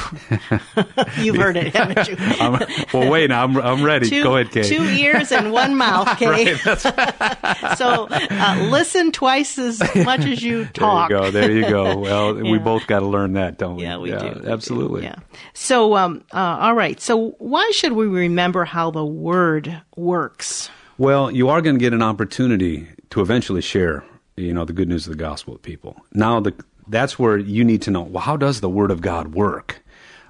You've 1.18 1.36
heard 1.36 1.56
it, 1.56 1.74
haven't 1.74 2.08
you? 2.08 2.16
well, 2.92 3.10
wait, 3.10 3.32
I'm 3.32 3.56
I'm 3.56 3.82
ready. 3.82 4.08
Two, 4.08 4.22
Go 4.22 4.36
ahead, 4.36 4.52
Kate. 4.52 4.66
Two 4.66 4.84
ears 4.84 5.32
and 5.32 5.52
one 5.52 5.76
mouth, 5.76 6.06
Kate. 6.18 6.64
right, 6.64 7.76
so 7.76 8.06
uh, 8.10 8.68
listen 8.70 9.10
twice 9.10 9.58
as 9.58 9.80
much 10.04 10.24
as 10.24 10.42
you 10.42 10.66
talk. 10.66 11.08
There 11.08 11.18
you 11.18 11.24
go. 11.24 11.30
There 11.30 11.50
you 11.50 11.68
go. 11.68 11.98
Well, 11.98 12.36
yeah. 12.36 12.50
we 12.50 12.58
both 12.58 12.86
got 12.86 13.00
to 13.00 13.06
learn 13.06 13.32
that, 13.32 13.58
don't 13.58 13.76
we? 13.76 13.82
Yeah, 13.82 13.96
we 13.96 14.10
yeah, 14.10 14.34
do. 14.34 14.48
Absolutely. 14.48 15.00
do. 15.00 15.06
Yeah. 15.08 15.16
So, 15.54 15.96
um, 15.96 16.24
uh, 16.32 16.58
all 16.60 16.74
right. 16.74 17.00
So, 17.00 17.30
why 17.38 17.68
should 17.74 17.92
we 17.92 18.06
remember 18.06 18.64
how 18.64 18.90
the 18.90 19.04
word 19.04 19.82
works? 19.96 20.70
Well, 20.98 21.30
you 21.30 21.48
are 21.48 21.60
going 21.60 21.76
to 21.76 21.80
get 21.80 21.92
an 21.92 22.02
opportunity 22.02 22.88
to 23.10 23.20
eventually 23.20 23.62
share 23.62 24.04
you 24.38 24.54
know 24.54 24.64
the 24.64 24.72
good 24.72 24.88
news 24.88 25.06
of 25.06 25.12
the 25.12 25.18
gospel 25.18 25.54
with 25.54 25.62
people. 25.62 25.96
Now 26.12 26.40
the 26.40 26.54
that's 26.88 27.18
where 27.18 27.36
you 27.36 27.64
need 27.64 27.82
to 27.82 27.90
know 27.90 28.02
well 28.02 28.22
how 28.22 28.36
does 28.36 28.60
the 28.60 28.68
word 28.68 28.90
of 28.90 29.00
god 29.00 29.34
work? 29.34 29.82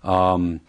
Um, 0.02 0.60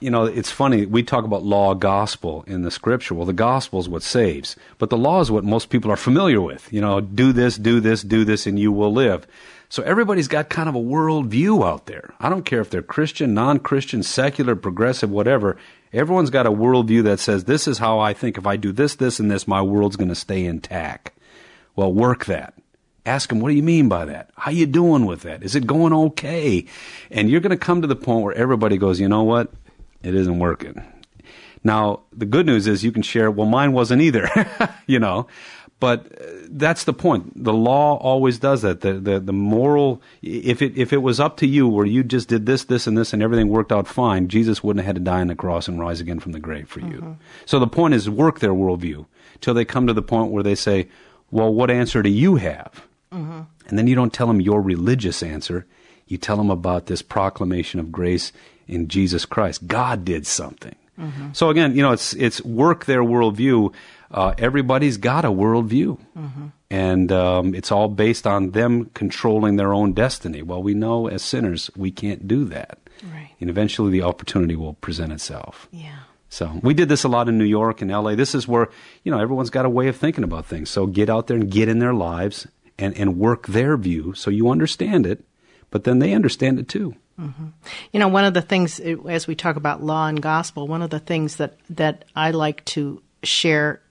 you 0.00 0.10
know 0.10 0.24
it's 0.24 0.50
funny 0.50 0.86
we 0.86 1.02
talk 1.02 1.24
about 1.24 1.42
law 1.42 1.74
gospel 1.74 2.44
in 2.46 2.62
the 2.62 2.70
scripture. 2.70 3.14
Well 3.14 3.26
the 3.26 3.32
gospel 3.32 3.80
is 3.80 3.88
what 3.88 4.02
saves 4.02 4.56
but 4.78 4.90
the 4.90 4.96
law 4.96 5.20
is 5.20 5.30
what 5.30 5.44
most 5.44 5.70
people 5.70 5.90
are 5.90 5.96
familiar 5.96 6.40
with. 6.40 6.72
You 6.72 6.80
know 6.80 7.00
do 7.00 7.32
this 7.32 7.56
do 7.56 7.80
this 7.80 8.02
do 8.02 8.24
this 8.24 8.46
and 8.46 8.58
you 8.58 8.70
will 8.72 8.92
live. 8.92 9.26
So 9.70 9.82
everybody's 9.82 10.28
got 10.28 10.48
kind 10.48 10.68
of 10.68 10.74
a 10.74 10.80
world 10.80 11.26
view 11.26 11.62
out 11.62 11.86
there. 11.86 12.14
I 12.20 12.30
don't 12.30 12.44
care 12.44 12.60
if 12.60 12.70
they're 12.70 12.82
christian 12.82 13.34
non-christian 13.34 14.02
secular 14.02 14.54
progressive 14.54 15.10
whatever. 15.10 15.56
Everyone's 15.92 16.30
got 16.30 16.46
a 16.46 16.52
world 16.52 16.88
view 16.88 17.02
that 17.02 17.18
says 17.18 17.44
this 17.44 17.66
is 17.66 17.78
how 17.78 17.98
i 17.98 18.12
think 18.12 18.38
if 18.38 18.46
i 18.46 18.56
do 18.56 18.72
this 18.72 18.94
this 18.94 19.18
and 19.18 19.30
this 19.30 19.48
my 19.48 19.62
world's 19.62 19.96
going 19.96 20.08
to 20.08 20.14
stay 20.14 20.44
intact. 20.44 21.12
Well 21.74 21.92
work 21.92 22.26
that 22.26 22.54
Ask 23.08 23.30
them, 23.30 23.40
what 23.40 23.48
do 23.48 23.54
you 23.54 23.62
mean 23.62 23.88
by 23.88 24.04
that? 24.04 24.28
How 24.36 24.50
you 24.50 24.66
doing 24.66 25.06
with 25.06 25.22
that? 25.22 25.42
Is 25.42 25.56
it 25.56 25.66
going 25.66 25.94
okay? 25.94 26.66
And 27.10 27.30
you're 27.30 27.40
going 27.40 27.50
to 27.50 27.56
come 27.56 27.80
to 27.80 27.88
the 27.88 27.96
point 27.96 28.22
where 28.22 28.34
everybody 28.34 28.76
goes, 28.76 29.00
you 29.00 29.08
know 29.08 29.22
what? 29.22 29.50
It 30.02 30.14
isn't 30.14 30.38
working. 30.38 30.82
Now, 31.64 32.00
the 32.12 32.26
good 32.26 32.44
news 32.44 32.66
is 32.66 32.84
you 32.84 32.92
can 32.92 33.00
share, 33.00 33.30
well, 33.30 33.48
mine 33.48 33.72
wasn't 33.72 34.02
either, 34.02 34.28
you 34.86 34.98
know. 34.98 35.26
But 35.80 36.20
uh, 36.20 36.24
that's 36.50 36.84
the 36.84 36.92
point. 36.92 37.44
The 37.44 37.54
law 37.54 37.96
always 37.96 38.38
does 38.38 38.60
that. 38.60 38.82
The, 38.82 38.94
the, 38.94 39.20
the 39.20 39.32
moral, 39.32 40.02
if 40.20 40.60
it, 40.60 40.76
if 40.76 40.92
it 40.92 40.98
was 40.98 41.18
up 41.18 41.38
to 41.38 41.46
you 41.46 41.66
where 41.66 41.86
you 41.86 42.04
just 42.04 42.28
did 42.28 42.44
this, 42.44 42.64
this, 42.64 42.86
and 42.86 42.98
this, 42.98 43.14
and 43.14 43.22
everything 43.22 43.48
worked 43.48 43.72
out 43.72 43.88
fine, 43.88 44.28
Jesus 44.28 44.62
wouldn't 44.62 44.84
have 44.84 44.96
had 44.96 45.02
to 45.02 45.10
die 45.10 45.22
on 45.22 45.28
the 45.28 45.34
cross 45.34 45.66
and 45.66 45.80
rise 45.80 46.02
again 46.02 46.20
from 46.20 46.32
the 46.32 46.40
grave 46.40 46.68
for 46.68 46.80
you. 46.80 47.16
So 47.46 47.58
the 47.58 47.66
point 47.66 47.94
is 47.94 48.10
work 48.10 48.40
their 48.40 48.52
worldview 48.52 49.06
till 49.40 49.54
they 49.54 49.64
come 49.64 49.86
to 49.86 49.94
the 49.94 50.02
point 50.02 50.30
where 50.30 50.42
they 50.42 50.56
say, 50.56 50.88
well, 51.30 51.54
what 51.54 51.70
answer 51.70 52.02
do 52.02 52.10
you 52.10 52.36
have? 52.36 52.87
And 53.10 53.46
then 53.78 53.86
you 53.86 53.94
don't 53.94 54.12
tell 54.12 54.26
them 54.26 54.40
your 54.40 54.60
religious 54.62 55.22
answer. 55.22 55.66
You 56.06 56.18
tell 56.18 56.36
them 56.36 56.50
about 56.50 56.86
this 56.86 57.02
proclamation 57.02 57.80
of 57.80 57.92
grace 57.92 58.32
in 58.66 58.88
Jesus 58.88 59.24
Christ. 59.26 59.66
God 59.66 60.04
did 60.04 60.26
something. 60.26 60.74
So 61.32 61.48
again, 61.48 61.76
you 61.76 61.82
know, 61.82 61.92
it's 61.92 62.12
it's 62.14 62.42
work 62.44 62.86
their 62.86 63.02
worldview. 63.04 63.72
Uh, 64.10 64.34
everybody's 64.36 64.96
got 64.96 65.24
a 65.24 65.28
worldview, 65.30 65.96
and 66.70 67.12
um, 67.12 67.54
it's 67.54 67.70
all 67.70 67.86
based 67.88 68.26
on 68.26 68.50
them 68.50 68.90
controlling 68.94 69.56
their 69.56 69.72
own 69.72 69.92
destiny. 69.92 70.42
Well, 70.42 70.60
we 70.60 70.74
know 70.74 71.06
as 71.06 71.22
sinners 71.22 71.70
we 71.76 71.92
can't 71.92 72.26
do 72.26 72.44
that, 72.46 72.78
Right. 73.04 73.30
and 73.40 73.48
eventually 73.48 73.92
the 73.92 74.02
opportunity 74.02 74.56
will 74.56 74.74
present 74.74 75.12
itself. 75.12 75.68
Yeah. 75.70 75.94
So 76.30 76.58
we 76.62 76.74
did 76.74 76.88
this 76.88 77.04
a 77.04 77.08
lot 77.08 77.28
in 77.28 77.38
New 77.38 77.44
York 77.44 77.80
and 77.80 77.90
L.A. 77.92 78.16
This 78.16 78.34
is 78.34 78.48
where 78.48 78.68
you 79.04 79.12
know 79.12 79.20
everyone's 79.20 79.50
got 79.50 79.66
a 79.66 79.70
way 79.70 79.86
of 79.86 79.96
thinking 79.96 80.24
about 80.24 80.46
things. 80.46 80.68
So 80.68 80.86
get 80.86 81.08
out 81.08 81.28
there 81.28 81.36
and 81.36 81.48
get 81.48 81.68
in 81.68 81.78
their 81.78 81.94
lives 81.94 82.48
and 82.78 82.96
and 82.96 83.18
work 83.18 83.46
their 83.46 83.76
view 83.76 84.14
so 84.14 84.30
you 84.30 84.48
understand 84.50 85.06
it, 85.06 85.24
but 85.70 85.84
then 85.84 85.98
they 85.98 86.14
understand 86.14 86.58
it 86.58 86.68
too. 86.68 86.94
You 87.92 87.98
know, 87.98 88.06
one 88.06 88.24
of 88.24 88.32
the 88.32 88.42
things 88.42 88.78
as 88.78 89.26
we 89.26 89.34
talk 89.34 89.56
about 89.56 89.82
law 89.82 90.06
and 90.06 90.22
gospel, 90.22 90.68
one 90.68 90.82
of 90.82 90.90
the 90.90 91.00
things 91.00 91.36
that 91.36 91.56
that 91.70 92.04
I 92.14 92.30
like 92.30 92.64
to 92.66 93.02
share, 93.24 93.82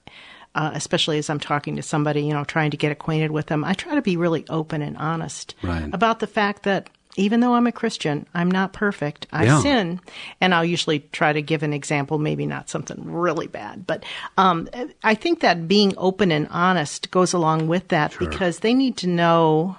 uh, 0.54 0.70
especially 0.72 1.18
as 1.18 1.28
I'm 1.28 1.38
talking 1.38 1.76
to 1.76 1.82
somebody, 1.82 2.22
you 2.22 2.32
know, 2.32 2.44
trying 2.44 2.70
to 2.70 2.78
get 2.78 2.90
acquainted 2.90 3.30
with 3.30 3.46
them, 3.46 3.64
I 3.64 3.74
try 3.74 3.94
to 3.96 4.00
be 4.02 4.16
really 4.16 4.46
open 4.48 4.80
and 4.80 4.96
honest 4.96 5.54
Right. 5.62 5.92
about 5.92 6.20
the 6.20 6.26
fact 6.26 6.62
that 6.62 6.88
even 7.16 7.40
though 7.40 7.54
I'm 7.54 7.66
a 7.66 7.72
Christian, 7.72 8.26
I'm 8.34 8.50
not 8.50 8.72
perfect. 8.72 9.26
I 9.32 9.44
Yeah. 9.44 9.60
sin, 9.60 10.00
and 10.40 10.54
I'll 10.54 10.64
usually 10.64 11.00
try 11.12 11.32
to 11.32 11.42
give 11.42 11.62
an 11.62 11.72
example, 11.72 12.18
maybe 12.18 12.46
not 12.46 12.68
something 12.68 13.02
really 13.04 13.46
bad, 13.46 13.86
but 13.86 14.04
um, 14.36 14.68
I 15.02 15.14
think 15.14 15.40
that 15.40 15.66
being 15.68 15.94
open 15.96 16.30
and 16.30 16.46
honest 16.50 17.10
goes 17.10 17.32
along 17.32 17.68
with 17.68 17.88
that 17.88 18.14
because 18.18 18.60
they 18.60 18.74
need 18.74 18.96
to 18.98 19.08
know 19.08 19.76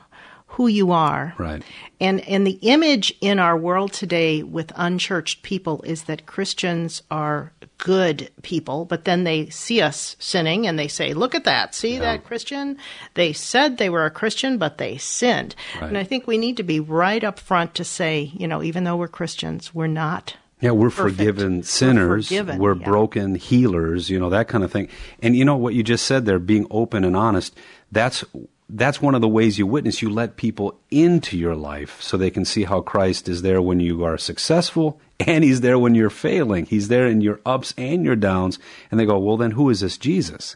who 0.60 0.68
you 0.68 0.92
are. 0.92 1.34
Right. 1.38 1.63
And 2.01 2.20
and 2.28 2.46
the 2.46 2.60
image 2.63 3.13
in 3.22 3.39
our 3.39 3.56
world 3.56 3.94
today 3.94 4.44
with 4.44 4.74
unchurched 4.75 5.42
people 5.42 5.82
is 5.84 6.04
that 6.04 6.25
Christians 6.25 7.01
are 7.10 7.54
good 7.78 8.30
people, 8.42 8.84
but 8.84 9.06
then 9.06 9.24
they 9.24 9.48
see 9.48 9.80
us 9.80 10.18
sinning 10.20 10.68
and 10.68 10.78
they 10.78 10.89
say, 10.89 11.13
"Look 11.13 11.34
at 11.34 11.46
that. 11.46 11.74
See 11.74 11.98
that 11.98 12.25
Christian? 12.25 12.75
They 13.13 13.32
said 13.32 13.78
they 13.78 13.89
were 13.89 14.04
a 14.04 14.12
Christian, 14.12 14.58
but 14.58 14.80
they 14.80 14.98
sinned." 14.98 15.56
Right. 15.80 15.88
And 15.88 15.98
I 15.98 16.04
think 16.04 16.28
we 16.28 16.38
need 16.38 16.58
to 16.58 16.63
be 16.63 16.82
right 16.82 17.24
up 17.24 17.39
front 17.39 17.74
to 17.75 17.86
say, 17.86 18.30
you 18.36 18.46
know, 18.46 18.62
even 18.62 18.84
though 18.84 18.98
we're 18.98 19.08
Christians, 19.08 19.74
we're 19.74 19.88
not. 19.88 20.36
Yeah, 20.60 20.72
we're 20.72 20.89
Perfect. 20.89 21.20
forgiven 21.20 21.58
We're 21.60 21.63
sinners. 21.63 22.28
forgiven, 22.28 22.58
we're 22.60 22.75
yeah. 22.75 22.84
broken 22.84 23.36
healers, 23.36 24.10
you 24.10 24.20
know, 24.20 24.30
that 24.30 24.50
kind 24.50 24.66
of 24.66 24.74
thing. 24.74 24.89
And 25.24 25.38
you 25.38 25.46
know 25.46 25.56
what 25.56 25.74
you 25.74 25.84
just 25.84 26.06
said 26.06 26.25
there, 26.25 26.38
being 26.38 26.68
open 26.70 27.06
and 27.06 27.16
honest, 27.16 27.56
that's 27.94 28.25
that's 28.70 29.02
one 29.02 29.16
of 29.16 29.22
the 29.22 29.28
ways 29.28 29.58
you 29.58 29.66
witness. 29.66 30.02
You 30.02 30.10
let 30.10 30.38
people 30.38 30.80
into 30.92 31.38
your 31.38 31.56
life 31.56 32.00
so 32.02 32.16
they 32.16 32.30
can 32.30 32.46
see 32.46 32.66
how 32.66 32.82
Christ 32.82 33.28
is 33.28 33.42
there 33.42 33.62
when 33.62 33.80
you 33.80 34.04
are 34.04 34.18
successful 34.18 35.02
and 35.20 35.44
he's 35.44 35.62
there 35.62 35.80
when 35.80 35.96
you're 35.96 36.12
failing. 36.12 36.66
He's 36.66 36.88
there 36.88 37.08
in 37.08 37.22
your 37.22 37.42
ups 37.46 37.74
and 37.78 38.06
your 38.06 38.16
downs. 38.16 38.60
And 38.92 39.00
they 39.00 39.06
go, 39.06 39.18
well, 39.18 39.38
then 39.38 39.52
who 39.52 39.70
is 39.70 39.80
this 39.80 39.98
Jesus? 39.98 40.56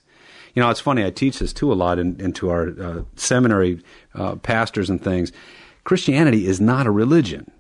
You 0.54 0.62
know, 0.62 0.70
it's 0.70 0.80
funny. 0.80 1.04
I 1.04 1.10
teach 1.10 1.40
this 1.40 1.54
too 1.54 1.72
a 1.72 1.76
lot 1.76 1.98
in, 1.98 2.22
into 2.22 2.52
our 2.52 2.70
uh, 2.80 3.04
seminary 3.16 3.82
uh, 4.14 4.36
pastors 4.36 4.90
and 4.90 5.04
things. 5.04 5.32
Christianity 5.84 6.46
is 6.46 6.62
not 6.62 6.86
a 6.86 6.92
religion. 6.92 7.52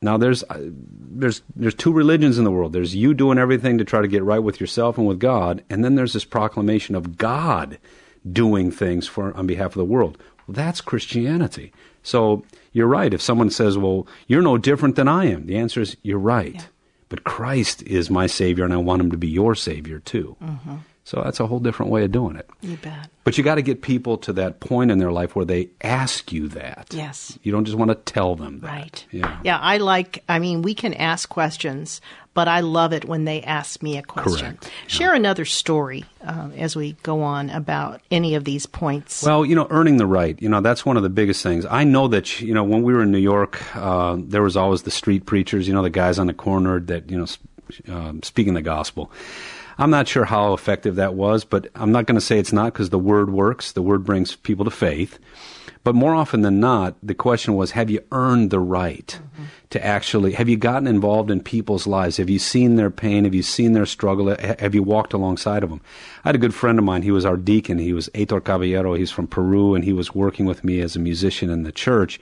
Now, 0.00 0.16
there's 0.18 0.44
uh, 0.44 0.60
there's 0.60 1.42
there's 1.56 1.74
two 1.74 1.92
religions 1.92 2.38
in 2.38 2.44
the 2.44 2.52
world. 2.52 2.72
There's 2.72 2.94
you 2.94 3.14
doing 3.14 3.38
everything 3.38 3.78
to 3.78 3.84
try 3.84 4.02
to 4.02 4.08
get 4.08 4.22
right 4.22 4.38
with 4.38 4.60
yourself 4.60 4.98
and 4.98 5.06
with 5.06 5.18
God, 5.18 5.64
and 5.70 5.82
then 5.82 5.94
there's 5.94 6.12
this 6.12 6.24
proclamation 6.24 6.94
of 6.94 7.16
God 7.16 7.78
doing 8.32 8.70
things 8.70 9.06
for 9.06 9.36
on 9.36 9.46
behalf 9.46 9.68
of 9.68 9.74
the 9.74 9.84
world. 9.84 10.18
Well, 10.46 10.54
that's 10.54 10.80
Christianity. 10.80 11.72
So 12.02 12.44
you're 12.72 12.86
right. 12.86 13.12
If 13.12 13.22
someone 13.22 13.50
says, 13.50 13.76
"Well, 13.76 14.06
you're 14.26 14.42
no 14.42 14.58
different 14.58 14.96
than 14.96 15.08
I 15.08 15.26
am," 15.26 15.46
the 15.46 15.56
answer 15.56 15.80
is, 15.80 15.96
"You're 16.02 16.18
right." 16.18 16.68
But 17.08 17.24
Christ 17.24 17.82
is 17.82 18.10
my 18.10 18.26
Savior, 18.26 18.64
and 18.64 18.74
I 18.74 18.78
want 18.78 19.00
Him 19.00 19.10
to 19.10 19.16
be 19.16 19.28
your 19.28 19.54
Savior 19.54 20.00
too. 20.00 20.36
Mm-hmm. 20.42 20.76
So 21.04 21.22
that's 21.22 21.38
a 21.38 21.46
whole 21.46 21.60
different 21.60 21.92
way 21.92 22.02
of 22.02 22.10
doing 22.10 22.34
it. 22.34 22.50
You 22.62 22.76
bet. 22.78 23.08
But 23.22 23.38
you 23.38 23.44
got 23.44 23.54
to 23.54 23.62
get 23.62 23.80
people 23.80 24.18
to 24.18 24.32
that 24.32 24.58
point 24.58 24.90
in 24.90 24.98
their 24.98 25.12
life 25.12 25.36
where 25.36 25.44
they 25.44 25.70
ask 25.80 26.32
you 26.32 26.48
that. 26.48 26.88
Yes. 26.90 27.38
You 27.44 27.52
don't 27.52 27.64
just 27.64 27.78
want 27.78 27.92
to 27.92 28.12
tell 28.12 28.34
them 28.34 28.58
that. 28.58 28.66
Right. 28.66 29.06
Yeah. 29.12 29.38
Yeah, 29.44 29.58
I 29.60 29.76
like, 29.76 30.24
I 30.28 30.40
mean, 30.40 30.62
we 30.62 30.74
can 30.74 30.94
ask 30.94 31.28
questions, 31.28 32.00
but 32.36 32.48
I 32.48 32.60
love 32.60 32.92
it 32.92 33.06
when 33.06 33.24
they 33.24 33.42
ask 33.42 33.82
me 33.82 33.96
a 33.96 34.02
question. 34.02 34.58
Correct. 34.58 34.70
Share 34.88 35.14
another 35.14 35.46
story 35.46 36.04
um, 36.20 36.52
as 36.52 36.76
we 36.76 36.92
go 37.02 37.22
on 37.22 37.48
about 37.48 38.02
any 38.10 38.34
of 38.34 38.44
these 38.44 38.66
points. 38.66 39.22
Well, 39.22 39.46
you 39.46 39.54
know, 39.54 39.66
earning 39.70 39.96
the 39.96 40.04
right, 40.04 40.40
you 40.40 40.50
know, 40.50 40.60
that's 40.60 40.84
one 40.84 40.98
of 40.98 41.02
the 41.02 41.08
biggest 41.08 41.42
things. 41.42 41.64
I 41.64 41.84
know 41.84 42.08
that, 42.08 42.42
you 42.42 42.52
know, 42.52 42.62
when 42.62 42.82
we 42.82 42.92
were 42.92 43.02
in 43.02 43.10
New 43.10 43.16
York, 43.16 43.74
uh, 43.74 44.16
there 44.18 44.42
was 44.42 44.54
always 44.54 44.82
the 44.82 44.90
street 44.90 45.24
preachers, 45.24 45.66
you 45.66 45.72
know, 45.72 45.82
the 45.82 45.88
guys 45.88 46.18
on 46.18 46.26
the 46.26 46.34
corner 46.34 46.78
that, 46.78 47.10
you 47.10 47.18
know, 47.18 47.24
sp- 47.24 47.40
um, 47.88 48.22
speaking 48.22 48.52
the 48.52 48.60
gospel. 48.60 49.10
I'm 49.78 49.90
not 49.90 50.06
sure 50.06 50.26
how 50.26 50.52
effective 50.52 50.96
that 50.96 51.14
was, 51.14 51.42
but 51.42 51.68
I'm 51.74 51.90
not 51.90 52.04
going 52.04 52.16
to 52.16 52.20
say 52.20 52.38
it's 52.38 52.52
not 52.52 52.74
because 52.74 52.90
the 52.90 52.98
word 52.98 53.30
works. 53.30 53.72
The 53.72 53.82
word 53.82 54.04
brings 54.04 54.36
people 54.36 54.66
to 54.66 54.70
faith. 54.70 55.18
But 55.84 55.94
more 55.94 56.14
often 56.14 56.42
than 56.42 56.60
not, 56.60 56.96
the 57.02 57.14
question 57.14 57.54
was, 57.54 57.70
have 57.70 57.88
you 57.88 58.02
earned 58.12 58.50
the 58.50 58.58
right 58.58 59.18
to 59.70 59.84
actually, 59.84 60.32
have 60.32 60.48
you 60.48 60.56
gotten 60.56 60.86
involved 60.86 61.30
in 61.30 61.40
people's 61.40 61.86
lives? 61.86 62.18
Have 62.18 62.30
you 62.30 62.38
seen 62.38 62.76
their 62.76 62.90
pain? 62.90 63.24
Have 63.24 63.34
you 63.34 63.42
seen 63.42 63.72
their 63.72 63.86
struggle? 63.86 64.36
Have 64.38 64.74
you 64.74 64.82
walked 64.82 65.12
alongside 65.12 65.64
of 65.64 65.70
them? 65.70 65.80
I 66.24 66.28
had 66.28 66.34
a 66.36 66.38
good 66.38 66.54
friend 66.54 66.78
of 66.78 66.84
mine. 66.84 67.02
He 67.02 67.10
was 67.10 67.24
our 67.24 67.36
deacon. 67.36 67.78
He 67.78 67.92
was 67.92 68.08
Heitor 68.10 68.42
Caballero. 68.42 68.94
He's 68.94 69.10
from 69.10 69.26
Peru, 69.26 69.74
and 69.74 69.84
he 69.84 69.92
was 69.92 70.14
working 70.14 70.46
with 70.46 70.62
me 70.62 70.80
as 70.80 70.94
a 70.94 71.00
musician 71.00 71.50
in 71.50 71.64
the 71.64 71.72
church. 71.72 72.20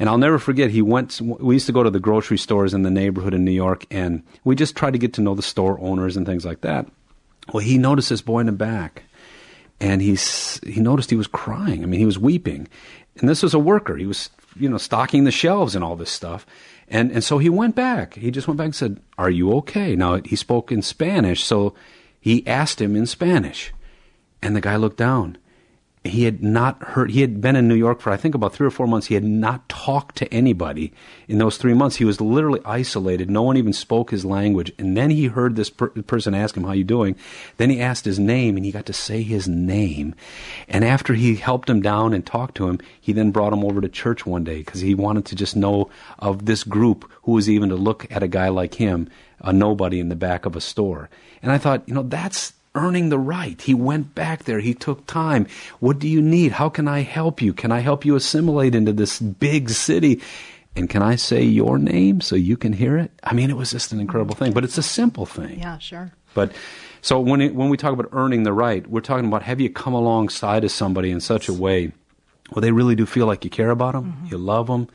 And 0.00 0.08
I'll 0.08 0.18
never 0.18 0.40
forget, 0.40 0.70
he 0.70 0.82
went, 0.82 1.20
we 1.20 1.54
used 1.54 1.66
to 1.66 1.72
go 1.72 1.84
to 1.84 1.90
the 1.90 2.00
grocery 2.00 2.38
stores 2.38 2.74
in 2.74 2.82
the 2.82 2.90
neighborhood 2.90 3.34
in 3.34 3.44
New 3.44 3.52
York, 3.52 3.86
and 3.92 4.24
we 4.42 4.56
just 4.56 4.74
tried 4.74 4.94
to 4.94 4.98
get 4.98 5.12
to 5.14 5.20
know 5.20 5.36
the 5.36 5.42
store 5.42 5.78
owners 5.80 6.16
and 6.16 6.26
things 6.26 6.44
like 6.44 6.62
that. 6.62 6.88
Well, 7.52 7.62
he 7.62 7.78
noticed 7.78 8.08
this 8.08 8.22
boy 8.22 8.40
in 8.40 8.46
the 8.46 8.52
back, 8.52 9.04
and 9.80 10.02
he's, 10.02 10.58
he 10.66 10.80
noticed 10.80 11.10
he 11.10 11.16
was 11.16 11.28
crying. 11.28 11.84
I 11.84 11.86
mean, 11.86 12.00
he 12.00 12.06
was 12.06 12.18
weeping. 12.18 12.66
And 13.18 13.28
this 13.28 13.44
was 13.44 13.54
a 13.54 13.58
worker. 13.60 13.96
He 13.96 14.06
was, 14.06 14.30
you 14.56 14.68
know, 14.68 14.78
stocking 14.78 15.24
the 15.24 15.30
shelves 15.30 15.74
and 15.74 15.84
all 15.84 15.96
this 15.96 16.10
stuff. 16.10 16.46
And, 16.88 17.10
and 17.10 17.24
so 17.24 17.38
he 17.38 17.48
went 17.48 17.74
back. 17.74 18.14
He 18.14 18.30
just 18.30 18.46
went 18.46 18.58
back 18.58 18.66
and 18.66 18.74
said, 18.74 19.00
Are 19.18 19.30
you 19.30 19.52
okay? 19.56 19.96
Now, 19.96 20.20
he 20.24 20.36
spoke 20.36 20.70
in 20.70 20.82
Spanish, 20.82 21.44
so 21.44 21.74
he 22.20 22.46
asked 22.46 22.80
him 22.80 22.94
in 22.96 23.06
Spanish. 23.06 23.72
And 24.42 24.54
the 24.54 24.60
guy 24.60 24.76
looked 24.76 24.98
down. 24.98 25.38
He 26.06 26.24
had 26.24 26.42
not 26.42 26.82
heard, 26.82 27.12
he 27.12 27.22
had 27.22 27.40
been 27.40 27.56
in 27.56 27.66
New 27.66 27.74
York 27.74 28.02
for, 28.02 28.10
I 28.10 28.18
think, 28.18 28.34
about 28.34 28.52
three 28.52 28.66
or 28.66 28.70
four 28.70 28.86
months. 28.86 29.06
He 29.06 29.14
had 29.14 29.24
not 29.24 29.66
talked 29.70 30.16
to 30.16 30.32
anybody 30.34 30.92
in 31.28 31.38
those 31.38 31.56
three 31.56 31.72
months. 31.72 31.96
He 31.96 32.04
was 32.04 32.20
literally 32.20 32.60
isolated. 32.66 33.30
No 33.30 33.40
one 33.40 33.56
even 33.56 33.72
spoke 33.72 34.10
his 34.10 34.22
language. 34.22 34.70
And 34.78 34.98
then 34.98 35.08
he 35.08 35.28
heard 35.28 35.56
this 35.56 35.70
per- 35.70 35.88
person 35.88 36.34
ask 36.34 36.58
him, 36.58 36.64
How 36.64 36.72
you 36.72 36.84
doing? 36.84 37.16
Then 37.56 37.70
he 37.70 37.80
asked 37.80 38.04
his 38.04 38.18
name, 38.18 38.56
and 38.56 38.66
he 38.66 38.70
got 38.70 38.84
to 38.84 38.92
say 38.92 39.22
his 39.22 39.48
name. 39.48 40.14
And 40.68 40.84
after 40.84 41.14
he 41.14 41.36
helped 41.36 41.70
him 41.70 41.80
down 41.80 42.12
and 42.12 42.26
talked 42.26 42.56
to 42.56 42.68
him, 42.68 42.80
he 43.00 43.14
then 43.14 43.30
brought 43.30 43.54
him 43.54 43.64
over 43.64 43.80
to 43.80 43.88
church 43.88 44.26
one 44.26 44.44
day 44.44 44.58
because 44.58 44.82
he 44.82 44.94
wanted 44.94 45.24
to 45.26 45.34
just 45.34 45.56
know 45.56 45.88
of 46.18 46.44
this 46.44 46.64
group 46.64 47.10
who 47.22 47.32
was 47.32 47.48
even 47.48 47.70
to 47.70 47.76
look 47.76 48.06
at 48.10 48.22
a 48.22 48.28
guy 48.28 48.50
like 48.50 48.74
him, 48.74 49.08
a 49.40 49.54
nobody 49.54 50.00
in 50.00 50.10
the 50.10 50.16
back 50.16 50.44
of 50.44 50.54
a 50.54 50.60
store. 50.60 51.08
And 51.40 51.50
I 51.50 51.56
thought, 51.56 51.88
you 51.88 51.94
know, 51.94 52.02
that's 52.02 52.52
earning 52.74 53.08
the 53.08 53.18
right. 53.18 53.60
He 53.60 53.74
went 53.74 54.14
back 54.14 54.44
there. 54.44 54.60
He 54.60 54.74
took 54.74 55.06
time. 55.06 55.46
What 55.80 55.98
do 55.98 56.08
you 56.08 56.20
need? 56.20 56.52
How 56.52 56.68
can 56.68 56.88
I 56.88 57.00
help 57.00 57.40
you? 57.40 57.52
Can 57.52 57.70
I 57.72 57.80
help 57.80 58.04
you 58.04 58.16
assimilate 58.16 58.74
into 58.74 58.92
this 58.92 59.20
big 59.20 59.70
city? 59.70 60.20
And 60.76 60.90
can 60.90 61.02
I 61.02 61.14
say 61.16 61.42
your 61.42 61.78
name 61.78 62.20
so 62.20 62.34
you 62.34 62.56
can 62.56 62.72
hear 62.72 62.96
it? 62.96 63.12
I 63.22 63.32
mean, 63.32 63.48
it 63.48 63.56
was 63.56 63.70
just 63.70 63.92
an 63.92 64.00
incredible 64.00 64.34
thing, 64.34 64.52
but 64.52 64.64
it's 64.64 64.78
a 64.78 64.82
simple 64.82 65.24
thing. 65.24 65.60
yeah, 65.60 65.78
sure. 65.78 66.12
But 66.34 66.52
so 67.00 67.20
when 67.20 67.40
it, 67.40 67.54
when 67.54 67.68
we 67.68 67.76
talk 67.76 67.92
about 67.92 68.08
earning 68.12 68.42
the 68.42 68.52
right, 68.52 68.84
we're 68.86 69.00
talking 69.00 69.26
about 69.26 69.44
have 69.44 69.60
you 69.60 69.70
come 69.70 69.94
alongside 69.94 70.64
of 70.64 70.72
somebody 70.72 71.10
in 71.10 71.20
such 71.20 71.48
a 71.48 71.52
way 71.52 71.92
where 72.50 72.60
they 72.60 72.72
really 72.72 72.96
do 72.96 73.06
feel 73.06 73.26
like 73.26 73.44
you 73.44 73.50
care 73.50 73.70
about 73.70 73.92
them, 73.92 74.12
mm-hmm. 74.12 74.26
you 74.26 74.38
love 74.38 74.66
them, 74.66 74.88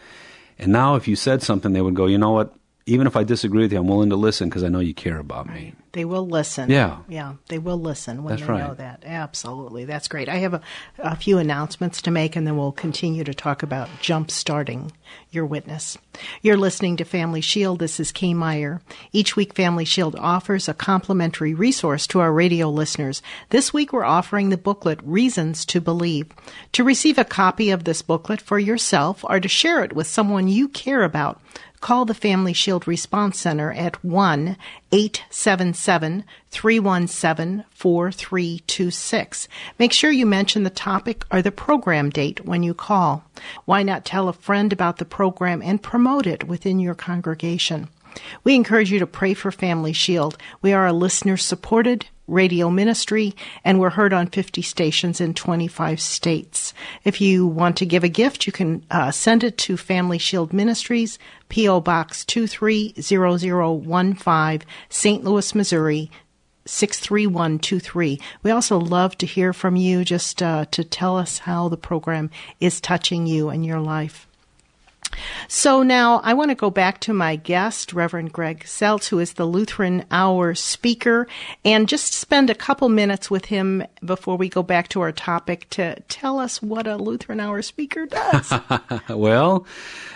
and 0.57 0.71
now 0.71 0.95
if 0.95 1.07
you 1.07 1.15
said 1.15 1.41
something, 1.41 1.71
they 1.71 1.81
would 1.81 1.95
go, 1.95 2.05
you 2.05 2.17
know 2.17 2.31
what? 2.31 2.53
Even 2.85 3.07
if 3.07 3.15
I 3.15 3.23
disagree 3.23 3.61
with 3.61 3.71
you, 3.71 3.79
I'm 3.79 3.87
willing 3.87 4.09
to 4.09 4.15
listen 4.15 4.49
because 4.49 4.63
I 4.63 4.67
know 4.67 4.79
you 4.79 4.93
care 4.93 5.19
about 5.19 5.47
me. 5.47 5.73
They 5.91 6.05
will 6.05 6.27
listen. 6.27 6.69
Yeah. 6.69 6.97
Yeah, 7.07 7.33
they 7.47 7.57
will 7.57 7.79
listen 7.79 8.23
when 8.23 8.35
That's 8.35 8.41
they 8.45 8.53
right. 8.53 8.67
know 8.67 8.73
that. 8.75 9.03
Absolutely. 9.05 9.85
That's 9.85 10.07
great. 10.07 10.29
I 10.29 10.35
have 10.37 10.53
a, 10.53 10.61
a 10.99 11.15
few 11.15 11.39
announcements 11.39 12.01
to 12.03 12.11
make, 12.11 12.35
and 12.35 12.45
then 12.45 12.57
we'll 12.57 12.71
continue 12.71 13.23
to 13.23 13.33
talk 13.33 13.63
about 13.63 13.89
jump 13.99 14.29
starting 14.29 14.91
your 15.31 15.45
witness. 15.45 15.97
You're 16.41 16.57
listening 16.57 16.97
to 16.97 17.05
Family 17.05 17.41
Shield. 17.41 17.79
This 17.79 17.99
is 17.99 18.11
Kay 18.11 18.33
Meyer. 18.35 18.81
Each 19.11 19.35
week, 19.35 19.55
Family 19.55 19.85
Shield 19.85 20.15
offers 20.17 20.67
a 20.67 20.73
complimentary 20.75 21.53
resource 21.55 22.05
to 22.07 22.19
our 22.19 22.31
radio 22.31 22.69
listeners. 22.69 23.23
This 23.49 23.73
week, 23.73 23.91
we're 23.91 24.03
offering 24.03 24.49
the 24.49 24.57
booklet 24.57 24.99
Reasons 25.03 25.65
to 25.65 25.81
Believe. 25.81 26.27
To 26.73 26.83
receive 26.83 27.17
a 27.17 27.25
copy 27.25 27.71
of 27.71 27.83
this 27.85 28.01
booklet 28.03 28.41
for 28.41 28.59
yourself 28.59 29.23
or 29.27 29.39
to 29.39 29.47
share 29.47 29.83
it 29.83 29.93
with 29.93 30.05
someone 30.07 30.47
you 30.47 30.67
care 30.67 31.03
about, 31.03 31.41
call 31.81 32.05
the 32.05 32.13
Family 32.13 32.53
Shield 32.53 32.87
Response 32.87 33.39
Center 33.39 33.71
at 33.71 34.03
1 34.03 34.57
877 34.91 36.23
317 36.49 37.65
4326. 37.69 39.47
Make 39.77 39.93
sure 39.93 40.11
you 40.11 40.25
mention 40.25 40.63
the 40.63 40.69
topic 40.69 41.25
or 41.31 41.41
the 41.41 41.51
program 41.51 42.09
date 42.09 42.45
when 42.45 42.63
you 42.63 42.73
call. 42.73 43.23
Why 43.65 43.83
not 43.83 44.05
tell 44.05 44.27
a 44.27 44.33
friend 44.33 44.73
about 44.73 44.97
the 44.97 45.05
program 45.05 45.61
and 45.61 45.81
promote 45.81 46.25
it 46.25 46.47
within 46.47 46.79
your 46.79 46.95
congregation? 46.95 47.89
We 48.43 48.55
encourage 48.55 48.91
you 48.91 48.99
to 48.99 49.07
pray 49.07 49.33
for 49.33 49.51
Family 49.51 49.93
Shield. 49.93 50.37
We 50.61 50.73
are 50.73 50.87
a 50.87 50.93
listener 50.93 51.37
supported 51.37 52.07
radio 52.29 52.69
ministry 52.69 53.35
and 53.63 53.79
we're 53.79 53.89
heard 53.89 54.13
on 54.13 54.27
50 54.27 54.61
stations 54.61 55.19
in 55.19 55.33
25 55.33 55.99
states. 55.99 56.75
If 57.03 57.19
you 57.19 57.47
want 57.47 57.77
to 57.77 57.85
give 57.85 58.03
a 58.03 58.09
gift, 58.09 58.45
you 58.45 58.53
can 58.53 58.85
uh, 58.91 59.09
send 59.11 59.43
it 59.43 59.57
to 59.59 59.77
Family 59.77 60.17
Shield 60.17 60.51
Ministries, 60.53 61.19
P.O. 61.49 61.81
Box 61.81 62.23
230015, 62.25 64.61
St. 64.89 65.23
Louis, 65.23 65.55
Missouri 65.55 66.11
63123. 66.65 68.19
We 68.43 68.51
also 68.51 68.77
love 68.79 69.17
to 69.17 69.25
hear 69.25 69.53
from 69.53 69.75
you 69.75 70.05
just 70.05 70.43
uh, 70.43 70.65
to 70.71 70.83
tell 70.83 71.17
us 71.17 71.39
how 71.39 71.67
the 71.67 71.77
program 71.77 72.29
is 72.59 72.79
touching 72.79 73.25
you 73.25 73.49
and 73.49 73.65
your 73.65 73.79
life. 73.79 74.28
So 75.47 75.83
now 75.83 76.21
I 76.23 76.33
want 76.33 76.49
to 76.51 76.55
go 76.55 76.69
back 76.69 76.99
to 77.01 77.13
my 77.13 77.35
guest, 77.35 77.93
Reverend 77.93 78.31
Greg 78.31 78.63
Seltz, 78.65 79.07
who 79.07 79.19
is 79.19 79.33
the 79.33 79.45
Lutheran 79.45 80.05
Hour 80.11 80.55
speaker, 80.55 81.27
and 81.65 81.87
just 81.87 82.13
spend 82.13 82.49
a 82.49 82.55
couple 82.55 82.89
minutes 82.89 83.31
with 83.31 83.45
him 83.45 83.83
before 84.03 84.37
we 84.37 84.49
go 84.49 84.63
back 84.63 84.89
to 84.89 85.01
our 85.01 85.11
topic 85.11 85.69
to 85.71 85.99
tell 86.01 86.39
us 86.39 86.61
what 86.61 86.87
a 86.87 86.97
Lutheran 86.97 87.39
Hour 87.39 87.61
speaker 87.61 88.05
does. 88.05 88.53
well, 89.09 89.65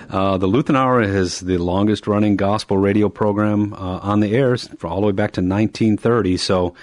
uh, 0.09 0.37
the 0.37 0.47
Lutheran 0.47 0.75
Hour 0.75 1.01
is 1.01 1.39
the 1.39 1.57
longest 1.57 2.07
running 2.07 2.35
gospel 2.35 2.77
radio 2.77 3.09
program 3.09 3.73
uh, 3.73 3.99
on 3.99 4.19
the 4.19 4.35
air 4.35 4.55
for 4.57 4.87
all 4.87 5.01
the 5.01 5.07
way 5.07 5.13
back 5.13 5.31
to 5.31 5.41
1930. 5.41 6.37
So, 6.37 6.75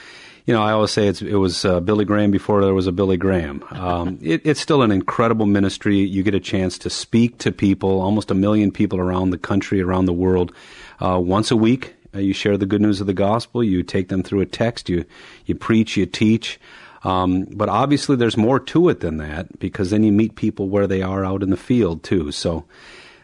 you 0.46 0.54
know, 0.54 0.62
I 0.62 0.72
always 0.72 0.90
say 0.90 1.08
it 1.08 1.38
was 1.38 1.64
uh, 1.64 1.80
Billy 1.80 2.04
Graham 2.04 2.30
before 2.30 2.62
there 2.62 2.74
was 2.74 2.86
a 2.86 2.92
Billy 2.92 3.16
Graham. 3.16 3.62
Um, 3.70 4.18
it, 4.22 4.42
it's 4.44 4.60
still 4.60 4.82
an 4.82 4.90
incredible 4.90 5.46
ministry. 5.46 5.98
You 5.98 6.22
get 6.22 6.34
a 6.34 6.40
chance 6.40 6.78
to 6.78 6.90
speak 6.90 7.38
to 7.38 7.52
people, 7.52 8.00
almost 8.00 8.30
a 8.30 8.34
million 8.34 8.70
people 8.70 8.98
around 8.98 9.30
the 9.30 9.38
country, 9.38 9.80
around 9.80 10.06
the 10.06 10.12
world, 10.12 10.52
uh, 11.00 11.20
once 11.22 11.50
a 11.50 11.56
week. 11.56 11.94
Uh, 12.14 12.18
you 12.18 12.32
share 12.32 12.56
the 12.56 12.66
good 12.66 12.80
news 12.80 13.00
of 13.00 13.06
the 13.06 13.14
gospel. 13.14 13.62
You 13.62 13.82
take 13.82 14.08
them 14.08 14.22
through 14.22 14.40
a 14.40 14.46
text. 14.46 14.88
You 14.88 15.04
you 15.46 15.54
preach. 15.54 15.96
You 15.96 16.06
teach. 16.06 16.58
Um, 17.04 17.44
but 17.44 17.68
obviously, 17.68 18.16
there's 18.16 18.36
more 18.36 18.60
to 18.60 18.88
it 18.88 19.00
than 19.00 19.18
that 19.18 19.58
because 19.58 19.90
then 19.90 20.02
you 20.02 20.12
meet 20.12 20.34
people 20.36 20.68
where 20.68 20.86
they 20.86 21.02
are 21.02 21.24
out 21.24 21.42
in 21.42 21.50
the 21.50 21.56
field 21.56 22.02
too. 22.02 22.32
So. 22.32 22.64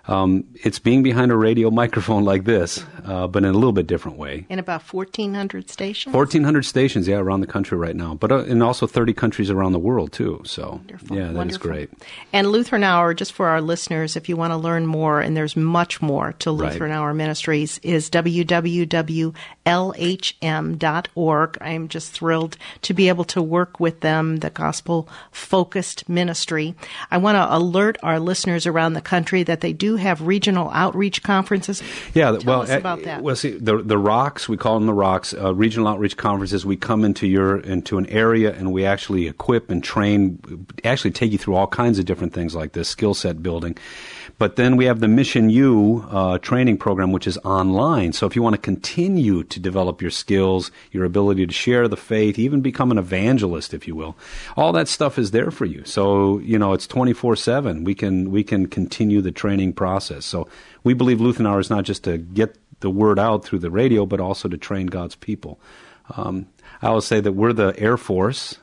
Um, 0.09 0.45
it's 0.55 0.79
being 0.79 1.03
behind 1.03 1.33
a 1.33 1.37
radio 1.37 1.71
microphone 1.71 2.25
like 2.25 2.45
this, 2.45 2.85
uh, 3.05 3.27
but 3.27 3.43
in 3.45 3.51
a 3.51 3.53
little 3.53 3.73
bit 3.73 3.87
different 3.87 4.19
way. 4.19 4.47
In 4.49 4.59
about 4.59 4.83
1,400 4.83 5.69
stations? 5.69 6.15
1,400 6.15 6.63
stations, 6.65 7.09
yeah, 7.09 7.17
around 7.17 7.41
the 7.41 7.47
country 7.47 7.77
right 7.77 7.97
now, 7.97 8.15
but 8.15 8.31
uh, 8.31 8.45
in 8.45 8.63
also 8.63 8.87
30 8.87 9.13
countries 9.15 9.51
around 9.51 9.73
the 9.73 9.79
world, 9.81 10.13
too. 10.13 10.41
So, 10.45 10.81
Wonderful. 10.87 11.17
yeah, 11.17 11.23
that 11.25 11.31
is 11.31 11.37
Wonderful. 11.37 11.71
great. 11.71 11.91
And 12.33 12.51
Lutheran 12.53 12.85
Hour, 12.85 13.15
just 13.15 13.33
for 13.33 13.49
our 13.49 13.61
listeners, 13.61 14.17
if 14.17 14.29
you 14.29 14.37
want 14.37 14.53
to 14.53 14.57
learn 14.57 14.87
more, 14.87 15.21
and 15.21 15.37
there's 15.37 15.57
much 15.57 16.01
more 16.01 16.33
to 16.39 16.51
Right. 16.53 16.73
Lutheran 16.73 16.93
Hour 16.93 17.13
Ministries, 17.13 17.79
is 17.83 18.09
www.lhm.org. 18.09 19.33
I'm 21.61 21.89
just 21.89 22.13
thrilled 22.13 22.57
to 22.83 22.95
be 22.95 23.09
able 23.09 23.25
to 23.25 23.43
work 23.43 23.81
with 23.81 24.01
them, 24.01 24.37
the 24.39 24.51
gospel 24.51 25.09
focused 25.33 26.09
ministry. 26.09 26.75
I 27.11 27.19
want 27.19 27.37
to 27.37 27.55
alert 27.55 27.97
our 28.03 28.21
listeners 28.21 28.67
around 28.67 28.93
the 28.95 29.01
country 29.01 29.43
that 29.43 29.61
they 29.61 29.73
do 29.73 29.96
have 29.97 30.23
regional 30.23 30.71
outreach 30.71 31.23
conferences. 31.23 31.83
Yeah, 32.15 32.33
Tell 32.33 32.41
well, 32.45 32.63
us 32.63 32.71
uh, 32.71 32.79
about 32.79 33.03
that. 33.05 33.23
Well, 33.23 33.37
see, 33.37 33.51
the 33.51 33.83
the 33.83 33.99
rocks 33.99 34.49
we 34.49 34.57
call 34.57 34.75
them 34.75 34.87
the 34.87 34.95
rocks. 34.95 35.35
Uh, 35.35 35.55
regional 35.55 35.89
outreach 35.89 36.17
conferences. 36.17 36.65
We 36.65 36.77
come 36.77 37.05
into 37.05 37.27
your 37.27 37.61
into 37.61 37.99
an 37.99 38.07
area 38.07 38.55
and 38.55 38.73
we 38.73 38.85
actually 38.85 39.27
equip 39.27 39.71
and 39.71 39.83
train. 39.83 40.67
Actually, 40.85 41.13
take 41.13 41.33
you 41.33 41.39
through 41.39 41.55
all 41.55 41.67
kinds 41.67 41.99
of 41.99 42.05
different 42.05 42.33
things 42.33 42.55
like 42.55 42.73
this 42.73 42.89
skill 42.89 43.15
set 43.15 43.43
building. 43.43 43.77
But 44.39 44.57
then 44.57 44.77
we 44.77 44.85
have 44.87 45.01
the 45.01 45.09
Mission 45.09 45.51
U 45.51 46.07
uh, 46.11 46.39
training 46.39 46.79
program, 46.79 47.13
which 47.13 47.27
is 47.27 47.39
online. 47.39 48.13
So 48.13 48.27
if 48.27 48.37
you 48.37 48.43
want 48.43 48.55
to 48.55 48.61
continue 48.61 49.43
to 49.45 49.61
develop 49.61 50.03
your 50.03 50.11
skills, 50.11 50.71
your 50.93 51.05
ability 51.05 51.47
to 51.47 51.53
share 51.53 51.89
the 51.89 51.97
faith, 51.97 52.39
even 52.39 52.61
become 52.61 52.91
an 52.91 52.99
evangelist, 52.99 53.75
if 53.75 53.87
you 53.87 53.95
will, 53.95 54.17
all 54.57 54.73
that 54.73 54.89
stuff 54.89 55.19
is 55.19 55.31
there 55.31 55.51
for 55.51 55.65
you. 55.65 55.85
So 55.85 56.39
you 56.39 56.59
know 56.59 56.73
it's 56.73 56.87
twenty 56.87 57.13
four 57.13 57.37
seven. 57.37 57.85
We 57.85 57.95
can 57.95 58.31
we 58.31 58.45
can 58.45 58.67
continue 58.67 59.21
the 59.21 59.33
training 59.33 59.73
process. 59.73 60.25
So 60.25 60.49
we 60.85 60.95
believe 60.95 61.21
Lutheran 61.21 61.47
Hour 61.47 61.61
is 61.61 61.71
not 61.71 61.85
just 61.85 62.05
to 62.05 62.19
get 62.19 62.57
the 62.81 62.91
word 62.91 63.19
out 63.19 63.45
through 63.45 63.61
the 63.61 63.71
radio, 63.71 64.07
but 64.07 64.21
also 64.21 64.49
to 64.49 64.57
train 64.57 64.87
God's 64.87 65.15
people. 65.15 65.59
Um, 66.17 66.47
I 66.83 66.89
always 66.89 67.05
say 67.05 67.21
that 67.21 67.33
we're 67.33 67.53
the 67.53 67.75
Air 67.79 67.97
Force, 67.97 68.59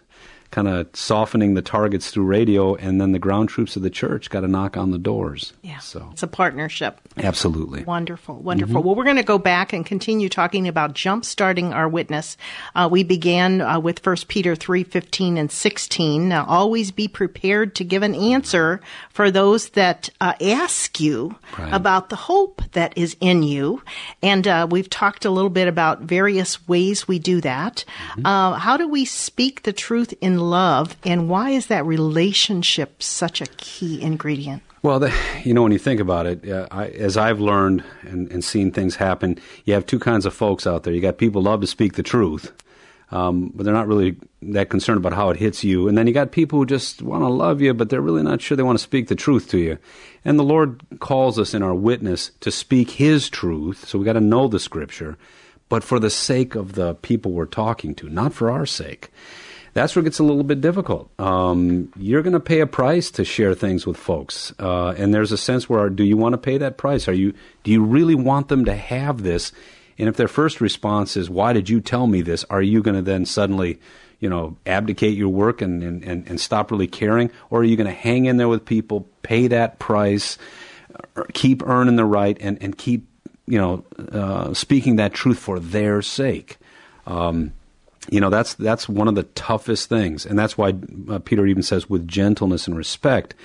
kind 0.53 0.67
of 0.67 0.87
softening 0.93 1.55
the 1.55 1.63
targets 1.63 2.11
through 2.11 2.25
radio, 2.25 2.75
and 2.75 3.01
then 3.01 3.11
the 3.11 3.17
ground 3.19 3.49
troops 3.49 3.75
of 3.75 3.81
the 3.81 3.89
church 3.89 4.29
got 4.29 4.41
to 4.41 4.47
knock 4.47 4.77
on 4.77 4.91
the 4.91 4.99
doors. 4.99 5.51
Yeah, 5.63 5.79
So 5.79 6.07
it's 6.11 6.21
a 6.21 6.27
partnership. 6.27 6.99
absolutely. 7.17 7.83
Wonderful, 7.83 8.35
wonderful. 8.35 8.75
Mm-hmm. 8.75 8.85
Well, 8.87 8.95
we're 8.95 9.03
going 9.03 9.15
to 9.17 9.23
go 9.23 9.39
back 9.39 9.73
and 9.73 9.83
continue 9.83 10.29
talking 10.29 10.67
about 10.67 10.93
jump 10.93 11.25
starting 11.25 11.73
our 11.73 11.89
witness. 11.89 12.37
Uh, 12.75 12.87
we 12.91 13.03
began 13.03 13.61
uh, 13.61 13.79
with 13.79 14.05
1 14.05 14.15
Peter 14.27 14.55
3 14.55 14.83
15 14.83 15.37
and 15.37 15.51
16. 15.51 16.29
Now, 16.29 16.45
always 16.47 16.91
be 16.91 17.07
prepared 17.07 17.73
to 17.75 17.83
give 17.83 18.03
an 18.03 18.13
answer 18.13 18.79
for 19.09 19.31
those 19.31 19.69
that 19.69 20.09
uh, 20.21 20.33
ask 20.39 20.99
you 20.99 21.35
Right. 21.57 21.73
about 21.73 22.09
the 22.09 22.15
hope 22.15 22.61
that 22.73 22.97
is 22.97 23.15
in 23.19 23.43
you. 23.43 23.81
And 24.21 24.47
uh, 24.47 24.67
we've 24.69 24.89
talked 24.89 25.23
a 25.25 25.29
little 25.31 25.49
bit 25.51 25.67
about 25.67 26.01
various 26.01 26.67
ways 26.67 27.07
we 27.07 27.19
do 27.19 27.41
that. 27.41 27.85
Mm-hmm. 28.11 28.25
Uh, 28.25 28.53
how 28.53 28.77
do 28.77 28.87
we 28.87 29.05
speak 29.05 29.63
the 29.63 29.73
truth 29.73 30.13
in 30.21 30.39
love, 30.49 30.95
and 31.03 31.29
why 31.29 31.51
is 31.51 31.67
that 31.67 31.85
relationship 31.85 33.01
such 33.01 33.41
a 33.41 33.45
key 33.57 34.01
ingredient? 34.01 34.63
Well, 34.83 34.99
the, 34.99 35.13
you 35.45 35.53
know, 35.53 35.63
when 35.63 35.71
you 35.71 35.79
think 35.79 36.01
about 36.01 36.25
it, 36.25 36.49
uh, 36.49 36.67
I, 36.69 36.87
as 36.87 37.15
I've 37.15 37.39
learned 37.39 37.85
and, 38.01 38.29
and 38.29 38.43
seen 38.43 38.69
things 38.69 38.97
happen, 38.97 39.39
you 39.63 39.73
have 39.73 39.85
two 39.85 39.97
kinds 39.97 40.25
of 40.25 40.33
folks 40.33 40.67
out 40.67 40.83
there. 40.83 40.93
You 40.93 40.99
got 40.99 41.17
people 41.17 41.41
love 41.41 41.61
to 41.61 41.67
speak 41.67 41.93
the 41.93 42.03
truth, 42.03 42.51
um, 43.09 43.53
but 43.55 43.63
they're 43.63 43.73
not 43.73 43.87
really 43.87 44.17
that 44.41 44.69
concerned 44.69 44.97
about 44.97 45.13
how 45.13 45.29
it 45.29 45.37
hits 45.37 45.63
you. 45.63 45.87
And 45.87 45.97
then 45.97 46.05
you 46.05 46.13
got 46.13 46.33
people 46.33 46.59
who 46.59 46.65
just 46.65 47.01
want 47.01 47.21
to 47.21 47.29
love 47.29 47.61
you, 47.61 47.73
but 47.73 47.89
they're 47.89 48.01
really 48.01 48.23
not 48.23 48.41
sure 48.41 48.57
they 48.57 48.63
want 48.63 48.77
to 48.77 48.83
speak 48.83 49.07
the 49.07 49.15
truth 49.15 49.47
to 49.51 49.57
you. 49.57 49.77
And 50.25 50.37
the 50.37 50.43
Lord 50.43 50.81
calls 50.99 51.39
us 51.39 51.53
in 51.53 51.63
our 51.63 51.73
witness 51.73 52.31
to 52.41 52.51
speak 52.51 52.91
His 52.91 53.29
truth, 53.29 53.87
so 53.87 53.97
we 53.97 54.03
got 54.03 54.13
to 54.13 54.19
know 54.19 54.49
the 54.49 54.59
Scripture, 54.59 55.17
but 55.69 55.85
for 55.85 55.97
the 55.97 56.09
sake 56.09 56.55
of 56.55 56.73
the 56.73 56.95
people 56.95 57.31
we're 57.31 57.45
talking 57.45 57.95
to, 57.95 58.09
not 58.09 58.33
for 58.33 58.51
our 58.51 58.65
sake 58.65 59.11
that's 59.73 59.95
where 59.95 60.01
it 60.01 60.05
gets 60.05 60.19
a 60.19 60.23
little 60.23 60.43
bit 60.43 60.61
difficult. 60.61 61.09
Um, 61.19 61.91
you're 61.97 62.21
going 62.21 62.33
to 62.33 62.39
pay 62.39 62.59
a 62.59 62.67
price 62.67 63.09
to 63.11 63.25
share 63.25 63.55
things 63.55 63.87
with 63.87 63.97
folks, 63.97 64.53
uh, 64.59 64.93
and 64.97 65.13
there's 65.13 65.31
a 65.31 65.37
sense 65.37 65.67
where 65.67 65.89
do 65.89 66.03
you 66.03 66.15
want 66.15 66.33
to 66.33 66.37
pay 66.37 66.57
that 66.59 66.77
price? 66.77 67.07
Are 67.07 67.13
you 67.13 67.33
do 67.63 67.71
you 67.71 67.83
really 67.83 68.15
want 68.15 68.49
them 68.49 68.65
to 68.65 68.75
have 68.75 69.23
this? 69.23 69.51
And 69.97 70.07
if 70.07 70.15
their 70.15 70.27
first 70.27 70.61
response 70.61 71.17
is, 71.17 71.29
"Why 71.29 71.53
did 71.53 71.69
you 71.69 71.81
tell 71.81 72.07
me 72.07 72.21
this?" 72.21 72.45
Are 72.49 72.61
you 72.61 72.83
going 72.83 72.95
to 72.95 73.01
then 73.01 73.25
suddenly, 73.25 73.79
you 74.19 74.29
know, 74.29 74.57
abdicate 74.65 75.17
your 75.17 75.29
work 75.29 75.61
and 75.61 75.81
and, 75.81 76.03
and, 76.03 76.27
and 76.27 76.39
stop 76.39 76.69
really 76.69 76.87
caring, 76.87 77.31
or 77.49 77.61
are 77.61 77.65
you 77.65 77.75
going 77.75 77.87
to 77.87 77.93
hang 77.93 78.25
in 78.25 78.37
there 78.37 78.47
with 78.47 78.65
people, 78.65 79.07
pay 79.23 79.47
that 79.47 79.79
price, 79.79 80.37
uh, 81.15 81.23
keep 81.33 81.63
earning 81.67 81.95
the 81.95 82.05
right, 82.05 82.37
and 82.39 82.61
and 82.61 82.77
keep 82.77 83.07
you 83.47 83.57
know 83.57 83.83
uh, 84.11 84.53
speaking 84.53 84.97
that 84.97 85.13
truth 85.13 85.39
for 85.39 85.59
their 85.59 86.03
sake? 86.03 86.57
Um, 87.07 87.53
you 88.09 88.19
know 88.19 88.29
that's 88.29 88.53
that's 88.55 88.89
one 88.89 89.07
of 89.07 89.15
the 89.15 89.23
toughest 89.23 89.89
things. 89.89 90.25
And 90.25 90.37
that's 90.37 90.57
why 90.57 90.73
uh, 91.09 91.19
peter 91.19 91.45
even 91.45 91.63
says 91.63 91.89
with 91.89 92.07
gentleness 92.07 92.67
and 92.67 92.75
respect 92.75 93.35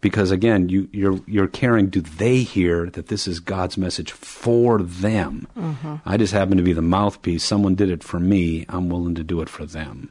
because 0.00 0.30
again 0.30 0.68
you 0.68 0.88
you're 0.92 1.20
you're 1.26 1.48
caring 1.48 1.88
do 1.88 2.00
they 2.00 2.38
hear 2.38 2.90
that 2.90 3.08
this 3.08 3.26
is 3.26 3.40
god's 3.40 3.76
message 3.76 4.12
for 4.12 4.82
them? 4.82 5.46
I 6.04 6.16
just 6.16 6.32
happen 6.32 6.56
to 6.56 6.62
be 6.62 6.72
the 6.72 6.82
mouthpiece. 6.82 7.44
Someone 7.44 7.74
did 7.74 7.90
it 7.90 8.02
for 8.02 8.20
me. 8.20 8.66
I'm 8.68 8.88
willing 8.88 9.14
to 9.16 9.24
do 9.24 9.40
it 9.40 9.48
for 9.48 9.64
them. 9.66 10.10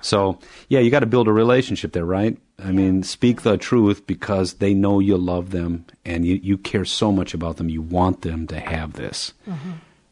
So 0.00 0.38
yeah 0.68 0.80
you 0.80 0.90
got 0.90 1.00
to 1.00 1.06
build 1.06 1.28
a 1.28 1.32
relationship 1.32 1.92
there 1.92 2.04
right? 2.04 2.36
I 2.58 2.72
mean 2.72 3.02
speak 3.02 3.42
the 3.42 3.56
truth 3.56 4.06
because 4.06 4.54
they 4.54 4.74
know 4.74 5.00
you 5.00 5.16
love 5.16 5.50
them 5.50 5.84
and 6.04 6.24
you, 6.24 6.40
you 6.42 6.56
care 6.56 6.84
so 6.84 7.12
much 7.12 7.34
about 7.34 7.56
them. 7.56 7.68
You 7.68 7.82
want 7.82 8.22
them 8.22 8.46
to 8.48 8.58
have 8.60 8.94
this 8.94 9.32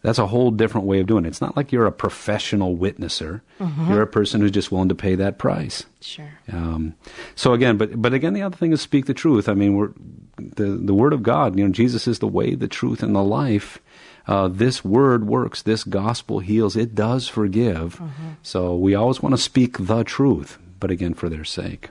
That's 0.05 0.19
a 0.19 0.27
whole 0.27 0.51
different 0.51 0.87
way 0.87 1.01
of 1.01 1.07
doing 1.07 1.25
it. 1.25 1.29
It's 1.29 1.41
not 1.41 1.57
like 1.57 1.73
you're 1.73 1.87
a 1.87 1.91
professional 1.93 2.77
witnesser. 2.77 3.41
You're 3.89 4.03
a 4.03 4.07
person 4.07 4.43
who's 4.43 4.51
just 4.51 4.71
willing 4.71 4.91
to 4.91 4.95
pay 4.95 5.15
that 5.15 5.39
price. 5.39 5.87
Sure. 6.03 6.29
Um, 6.53 6.95
so 7.35 7.55
again, 7.55 7.79
but 7.79 8.03
but 8.03 8.13
again, 8.13 8.35
the 8.35 8.43
other 8.43 8.55
thing 8.55 8.73
is 8.73 8.83
speak 8.83 9.07
the 9.07 9.15
truth. 9.15 9.49
I 9.49 9.55
mean, 9.55 9.77
we're 9.77 9.93
the 10.37 10.67
the 10.67 10.93
word 10.93 11.15
of 11.15 11.23
God. 11.23 11.59
You 11.59 11.65
know, 11.65 11.73
Jesus 11.73 12.07
is 12.07 12.19
the 12.19 12.29
way, 12.29 12.55
the 12.55 12.69
truth, 12.69 13.03
and 13.03 13.17
the 13.17 13.23
life. 13.25 13.79
Uh, 14.27 14.49
this 14.49 14.85
word 14.85 15.27
works. 15.27 15.63
This 15.63 15.85
gospel 15.85 16.41
heals. 16.41 16.77
It 16.77 16.95
does 16.95 17.27
forgive. 17.27 17.99
So 18.43 18.77
we 18.77 18.95
always 18.95 19.23
want 19.23 19.35
to 19.35 19.41
speak 19.41 19.79
the 19.79 20.05
truth, 20.05 20.59
but 20.81 20.91
again, 20.91 21.15
for 21.15 21.31
their 21.31 21.45
sake. 21.45 21.89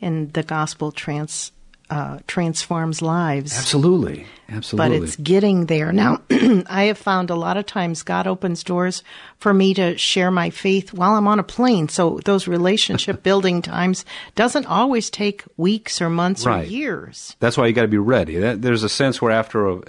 And 0.00 0.32
the 0.32 0.42
gospel 0.42 0.90
trans 0.90 1.52
uh, 1.88 2.18
transforms 2.26 3.00
lives. 3.00 3.56
Absolutely, 3.56 4.26
absolutely. 4.48 4.98
But 4.98 5.04
it's 5.04 5.16
getting 5.16 5.66
there. 5.66 5.92
Now, 5.92 6.20
I 6.30 6.84
have 6.84 6.98
found 6.98 7.30
a 7.30 7.34
lot 7.34 7.56
of 7.56 7.66
times 7.66 8.02
God 8.02 8.26
opens 8.26 8.62
doors 8.64 9.02
for 9.38 9.52
me 9.52 9.74
to 9.74 9.96
share 9.98 10.30
my 10.30 10.50
faith 10.50 10.92
while 10.92 11.14
I'm 11.14 11.28
on 11.28 11.38
a 11.38 11.42
plane. 11.44 11.88
So 11.88 12.20
those 12.24 12.48
relationship 12.48 13.22
building 13.24 13.62
times 13.62 14.04
doesn't 14.34 14.66
always 14.66 15.10
take 15.10 15.44
weeks 15.56 16.00
or 16.00 16.08
months 16.10 16.46
Right. 16.46 16.66
or 16.66 16.70
years. 16.70 17.36
That's 17.40 17.56
why 17.56 17.66
you 17.66 17.72
got 17.72 17.82
to 17.82 17.88
be 17.88 17.98
ready. 17.98 18.36
That, 18.38 18.62
there's 18.62 18.82
a 18.84 18.88
sense 18.88 19.20
where 19.20 19.32
after 19.32 19.68
a, 19.68 19.80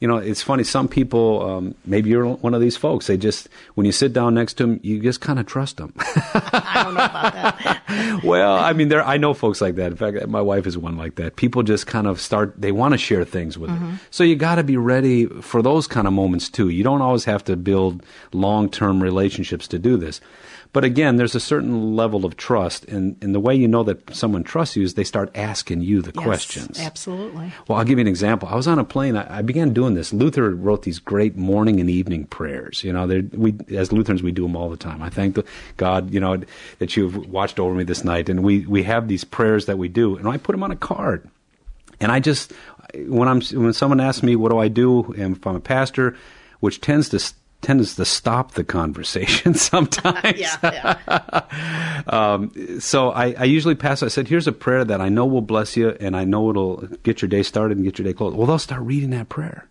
you 0.00 0.08
know, 0.08 0.16
it's 0.16 0.42
funny. 0.42 0.64
Some 0.64 0.88
people, 0.88 1.42
um, 1.48 1.74
maybe 1.84 2.08
you're 2.10 2.26
one 2.26 2.54
of 2.54 2.60
these 2.60 2.76
folks. 2.76 3.06
They 3.06 3.16
just 3.16 3.48
when 3.74 3.84
you 3.84 3.92
sit 3.92 4.12
down 4.12 4.34
next 4.34 4.54
to 4.54 4.64
them, 4.66 4.80
you 4.82 5.00
just 5.00 5.20
kind 5.20 5.38
of 5.38 5.46
trust 5.46 5.76
them. 5.76 5.92
I 5.98 6.82
don't 6.84 6.94
know 6.94 7.04
about 7.04 7.32
that. 7.34 8.20
well, 8.24 8.54
I 8.56 8.72
mean, 8.72 8.88
there 8.88 9.04
I 9.04 9.16
know 9.18 9.34
folks 9.34 9.60
like 9.60 9.74
that. 9.74 9.90
In 9.90 9.96
fact, 9.96 10.26
my 10.28 10.40
wife 10.40 10.66
is 10.66 10.78
one 10.78 10.96
like 10.96 11.16
that. 11.16 11.36
People 11.36 11.62
just 11.62 11.86
kind 11.86 12.06
of 12.06 12.20
start. 12.20 12.54
They 12.58 12.72
want 12.72 12.92
to 12.92 12.98
share 12.98 13.24
things 13.24 13.58
with 13.58 13.70
Mm-hmm. 13.70 13.96
So 14.10 14.24
you 14.24 14.36
got 14.36 14.56
to 14.56 14.64
be 14.64 14.76
ready 14.76 15.26
for 15.26 15.62
those 15.62 15.86
kind 15.86 16.06
of 16.06 16.12
moments 16.12 16.48
too. 16.48 16.68
You 16.68 16.82
don't 16.82 17.02
always 17.02 17.24
have 17.24 17.44
to 17.44 17.56
build 17.56 18.04
long-term 18.32 19.02
relationships 19.02 19.68
to 19.68 19.78
do 19.78 19.96
this. 19.96 20.20
But 20.72 20.84
again, 20.84 21.16
there's 21.16 21.34
a 21.34 21.40
certain 21.40 21.96
level 21.96 22.24
of 22.24 22.36
trust, 22.36 22.84
and, 22.84 23.16
and 23.20 23.34
the 23.34 23.40
way 23.40 23.56
you 23.56 23.66
know 23.66 23.82
that 23.82 24.14
someone 24.14 24.44
trusts 24.44 24.76
you 24.76 24.84
is 24.84 24.94
they 24.94 25.02
start 25.02 25.28
asking 25.34 25.80
you 25.80 26.00
the 26.00 26.12
Yes, 26.14 26.24
questions. 26.24 26.78
Absolutely. 26.78 27.52
Well, 27.66 27.78
I'll 27.78 27.84
give 27.84 27.98
you 27.98 28.02
an 28.02 28.08
example. 28.08 28.48
I 28.48 28.54
was 28.54 28.68
on 28.68 28.78
a 28.78 28.84
plane. 28.84 29.16
I, 29.16 29.38
I 29.38 29.42
began 29.42 29.72
doing 29.72 29.94
this. 29.94 30.12
Luther 30.12 30.54
wrote 30.54 30.82
these 30.82 31.00
great 31.00 31.36
morning 31.36 31.80
and 31.80 31.90
evening 31.90 32.24
prayers. 32.26 32.84
You 32.84 32.92
know, 32.92 33.06
we 33.32 33.56
as 33.76 33.90
Lutherans 33.90 34.22
we 34.22 34.30
do 34.30 34.42
them 34.42 34.54
all 34.54 34.70
the 34.70 34.76
time. 34.76 35.02
I 35.02 35.10
thank 35.10 35.34
the, 35.34 35.44
God, 35.76 36.14
you 36.14 36.20
know, 36.20 36.40
that 36.78 36.96
you've 36.96 37.16
watched 37.28 37.58
over 37.58 37.74
me 37.74 37.82
this 37.82 38.04
night. 38.04 38.28
And 38.28 38.44
we 38.44 38.64
we 38.66 38.84
have 38.84 39.08
these 39.08 39.24
prayers 39.24 39.66
that 39.66 39.76
we 39.76 39.88
do, 39.88 40.16
and 40.16 40.28
I 40.28 40.36
put 40.36 40.52
them 40.52 40.62
on 40.62 40.70
a 40.70 40.76
card. 40.76 41.28
And 42.00 42.10
I 42.10 42.20
just 42.20 42.52
when 42.94 43.28
I'm 43.28 43.40
when 43.40 43.72
someone 43.72 44.00
asks 44.00 44.22
me 44.22 44.36
what 44.36 44.50
do 44.50 44.58
I 44.58 44.68
do, 44.68 45.12
and 45.18 45.36
if 45.36 45.46
I'm 45.46 45.56
a 45.56 45.60
pastor, 45.60 46.16
which 46.60 46.80
tends 46.80 47.08
to 47.10 47.34
tends 47.60 47.94
to 47.96 48.04
stop 48.04 48.52
the 48.52 48.64
conversation 48.64 49.54
sometimes. 49.70 50.38
Yeah, 50.38 50.56
yeah. 50.62 51.42
Um, 52.06 52.80
so 52.80 53.10
I, 53.10 53.34
I 53.38 53.44
usually 53.44 53.74
pass. 53.74 54.02
I 54.02 54.08
said, 54.08 54.26
"Here's 54.26 54.46
a 54.46 54.52
prayer 54.52 54.84
that 54.84 55.02
I 55.02 55.10
know 55.10 55.26
will 55.26 55.42
bless 55.42 55.76
you, 55.76 55.90
and 56.00 56.16
I 56.16 56.24
know 56.24 56.48
it'll 56.48 56.76
get 57.02 57.20
your 57.20 57.28
day 57.28 57.42
started 57.42 57.76
and 57.76 57.84
get 57.84 57.98
your 57.98 58.04
day 58.04 58.14
closed." 58.14 58.36
Well, 58.36 58.46
they'll 58.46 58.58
start 58.58 58.82
reading 58.82 59.10
that 59.10 59.28
prayer, 59.28 59.68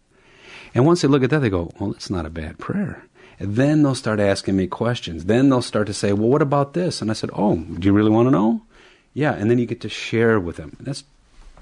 and 0.75 0.85
once 0.85 1.01
they 1.01 1.07
look 1.07 1.23
at 1.23 1.31
that, 1.31 1.39
they 1.39 1.49
go, 1.49 1.71
"Well, 1.79 1.91
it's 1.91 2.09
not 2.11 2.27
a 2.27 2.29
bad 2.29 2.59
prayer." 2.59 3.03
And 3.39 3.55
then 3.55 3.81
they'll 3.81 3.95
start 3.95 4.19
asking 4.19 4.57
me 4.57 4.67
questions. 4.67 5.25
Then 5.25 5.49
they'll 5.49 5.63
start 5.63 5.87
to 5.87 5.93
say, 5.93 6.13
"Well, 6.13 6.29
what 6.29 6.43
about 6.43 6.73
this?" 6.73 7.01
And 7.01 7.09
I 7.09 7.15
said, 7.15 7.31
"Oh, 7.33 7.55
do 7.55 7.87
you 7.87 7.93
really 7.93 8.11
want 8.11 8.27
to 8.27 8.31
know?" 8.31 8.61
Yeah, 9.15 9.33
and 9.33 9.49
then 9.49 9.57
you 9.57 9.65
get 9.65 9.81
to 9.81 9.89
share 9.89 10.39
with 10.39 10.57
them. 10.57 10.77
That's, 10.79 11.03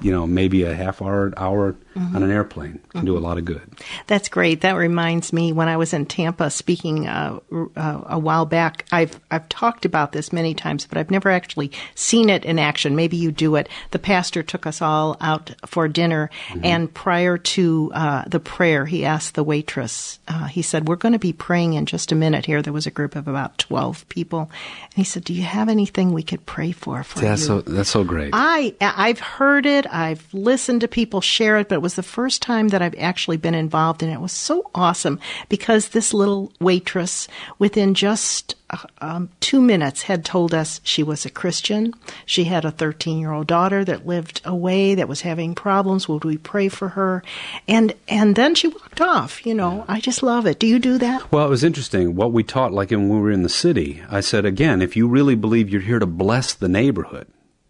you 0.01 0.11
know, 0.11 0.27
maybe 0.27 0.63
a 0.63 0.73
half 0.73 1.01
hour, 1.01 1.33
hour 1.37 1.75
on 1.97 2.23
an 2.23 2.31
airplane 2.31 2.79
can 2.89 3.05
do 3.05 3.17
a 3.17 3.19
lot 3.19 3.37
of 3.37 3.45
good. 3.45 3.61
That's 4.07 4.29
great. 4.29 4.61
That 4.61 4.73
reminds 4.73 5.33
me 5.33 5.51
when 5.51 5.67
I 5.67 5.77
was 5.77 5.93
in 5.93 6.05
Tampa 6.05 6.49
speaking 6.49 7.07
uh, 7.07 7.39
uh, 7.75 8.01
a 8.05 8.19
while 8.19 8.45
back. 8.45 8.85
I've 8.91 9.19
I've 9.31 9.49
talked 9.49 9.85
about 9.85 10.11
this 10.11 10.31
many 10.31 10.53
times, 10.53 10.85
but 10.85 10.97
I've 10.97 11.11
never 11.11 11.29
actually 11.29 11.71
seen 11.95 12.29
it 12.29 12.45
in 12.45 12.59
action. 12.59 12.95
Maybe 12.95 13.17
you 13.17 13.31
do 13.31 13.55
it. 13.55 13.69
The 13.91 13.99
pastor 13.99 14.43
took 14.43 14.65
us 14.65 14.81
all 14.81 15.17
out 15.21 15.55
for 15.65 15.87
dinner, 15.87 16.29
and 16.63 16.93
prior 16.93 17.37
to 17.37 17.91
uh, 17.93 18.23
the 18.27 18.39
prayer, 18.39 18.85
he 18.85 19.05
asked 19.05 19.35
the 19.35 19.43
waitress. 19.43 20.19
Uh, 20.27 20.45
he 20.45 20.61
said, 20.61 20.87
"We're 20.87 20.95
going 20.95 21.13
to 21.13 21.19
be 21.19 21.33
praying 21.33 21.73
in 21.73 21.85
just 21.85 22.11
a 22.11 22.15
minute 22.15 22.45
here." 22.45 22.61
There 22.61 22.73
was 22.73 22.87
a 22.87 22.91
group 22.91 23.15
of 23.15 23.27
about 23.27 23.57
twelve 23.57 24.07
people, 24.09 24.51
and 24.83 24.93
he 24.93 25.03
said, 25.03 25.23
"Do 25.23 25.33
you 25.33 25.43
have 25.43 25.69
anything 25.69 26.13
we 26.13 26.23
could 26.23 26.45
pray 26.45 26.71
for 26.71 27.03
for 27.03 27.19
That's 27.19 27.41
you?" 27.41 27.47
so 27.47 27.61
that's 27.61 27.89
so 27.89 28.03
great. 28.03 28.31
I 28.33 28.75
I've 28.81 29.19
heard 29.19 29.65
it. 29.65 29.86
I've 29.91 30.33
listened 30.33 30.81
to 30.81 30.87
people 30.87 31.21
share 31.21 31.57
it, 31.57 31.69
but 31.69 31.75
it 31.75 31.81
was 31.81 31.95
the 31.95 32.03
first 32.03 32.41
time 32.41 32.69
that 32.69 32.81
I've 32.81 32.95
actually 32.97 33.37
been 33.37 33.55
involved, 33.55 34.03
and 34.03 34.11
it 34.11 34.21
was 34.21 34.31
so 34.31 34.69
awesome 34.73 35.19
because 35.49 35.89
this 35.89 36.13
little 36.13 36.51
waitress, 36.59 37.27
within 37.59 37.93
just 37.93 38.55
uh, 38.69 38.77
um, 38.99 39.29
two 39.39 39.61
minutes, 39.61 40.03
had 40.03 40.25
told 40.25 40.53
us 40.53 40.81
she 40.83 41.03
was 41.03 41.25
a 41.25 41.29
Christian. 41.29 41.93
She 42.25 42.45
had 42.45 42.65
a 42.65 42.71
13 42.71 43.19
year 43.19 43.31
old 43.31 43.47
daughter 43.47 43.85
that 43.85 44.05
lived 44.05 44.41
away 44.43 44.95
that 44.95 45.07
was 45.07 45.21
having 45.21 45.55
problems. 45.55 46.07
Would 46.07 46.25
we 46.25 46.37
pray 46.37 46.69
for 46.69 46.89
her? 46.89 47.23
And 47.67 47.93
and 48.07 48.35
then 48.35 48.55
she 48.55 48.67
walked 48.67 49.01
off. 49.01 49.45
You 49.45 49.53
know, 49.53 49.85
I 49.87 49.99
just 49.99 50.23
love 50.23 50.45
it. 50.45 50.59
Do 50.59 50.67
you 50.67 50.79
do 50.79 50.97
that? 50.97 51.31
Well, 51.31 51.45
it 51.45 51.49
was 51.49 51.63
interesting 51.63 52.15
what 52.15 52.31
we 52.33 52.43
taught, 52.43 52.73
like 52.73 52.91
when 52.91 53.09
we 53.09 53.19
were 53.19 53.31
in 53.31 53.43
the 53.43 53.49
city. 53.49 54.03
I 54.09 54.19
said 54.19 54.45
again, 54.45 54.81
if 54.81 54.95
you 54.95 55.07
really 55.07 55.35
believe 55.35 55.69
you're 55.69 55.81
here 55.81 55.99
to 55.99 56.05
bless 56.05 56.53
the 56.53 56.69
neighborhood, 56.69 57.27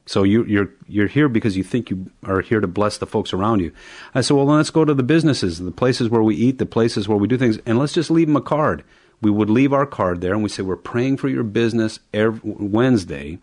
so 0.08 0.24
you, 0.24 0.46
you're 0.46 0.70
you're 0.88 1.08
here 1.08 1.28
because 1.28 1.58
you 1.58 1.64
think 1.64 1.90
you 1.90 2.10
are 2.26 2.42
here 2.42 2.62
to 2.62 2.68
bless 2.68 2.98
the 2.98 3.06
folks 3.06 3.34
around 3.34 3.60
you. 3.60 3.72
I 4.16 4.22
said, 4.22 4.36
well, 4.36 4.46
let's 4.46 4.70
go 4.70 4.86
to 4.86 4.94
the 4.94 5.04
businesses, 5.04 5.60
the 5.60 5.70
places 5.70 6.10
where 6.10 6.24
we 6.24 6.36
eat, 6.36 6.58
the 6.58 6.66
places 6.66 7.08
where 7.08 7.18
we 7.18 7.28
do 7.28 7.38
things, 7.38 7.60
and 7.66 7.78
let's 7.78 7.94
just 7.94 8.10
leave 8.10 8.28
them 8.28 8.38
a 8.38 8.42
card. 8.42 8.84
We 9.22 9.30
would 9.30 9.50
leave 9.50 9.74
our 9.74 9.86
card 9.86 10.22
there, 10.22 10.34
and 10.34 10.44
we 10.44 10.50
say 10.50 10.64
we're 10.64 10.78
praying 10.78 11.18
for 11.18 11.28
your 11.28 11.44
business 11.44 12.00
every 12.14 12.40
Wednesday. 12.44 13.40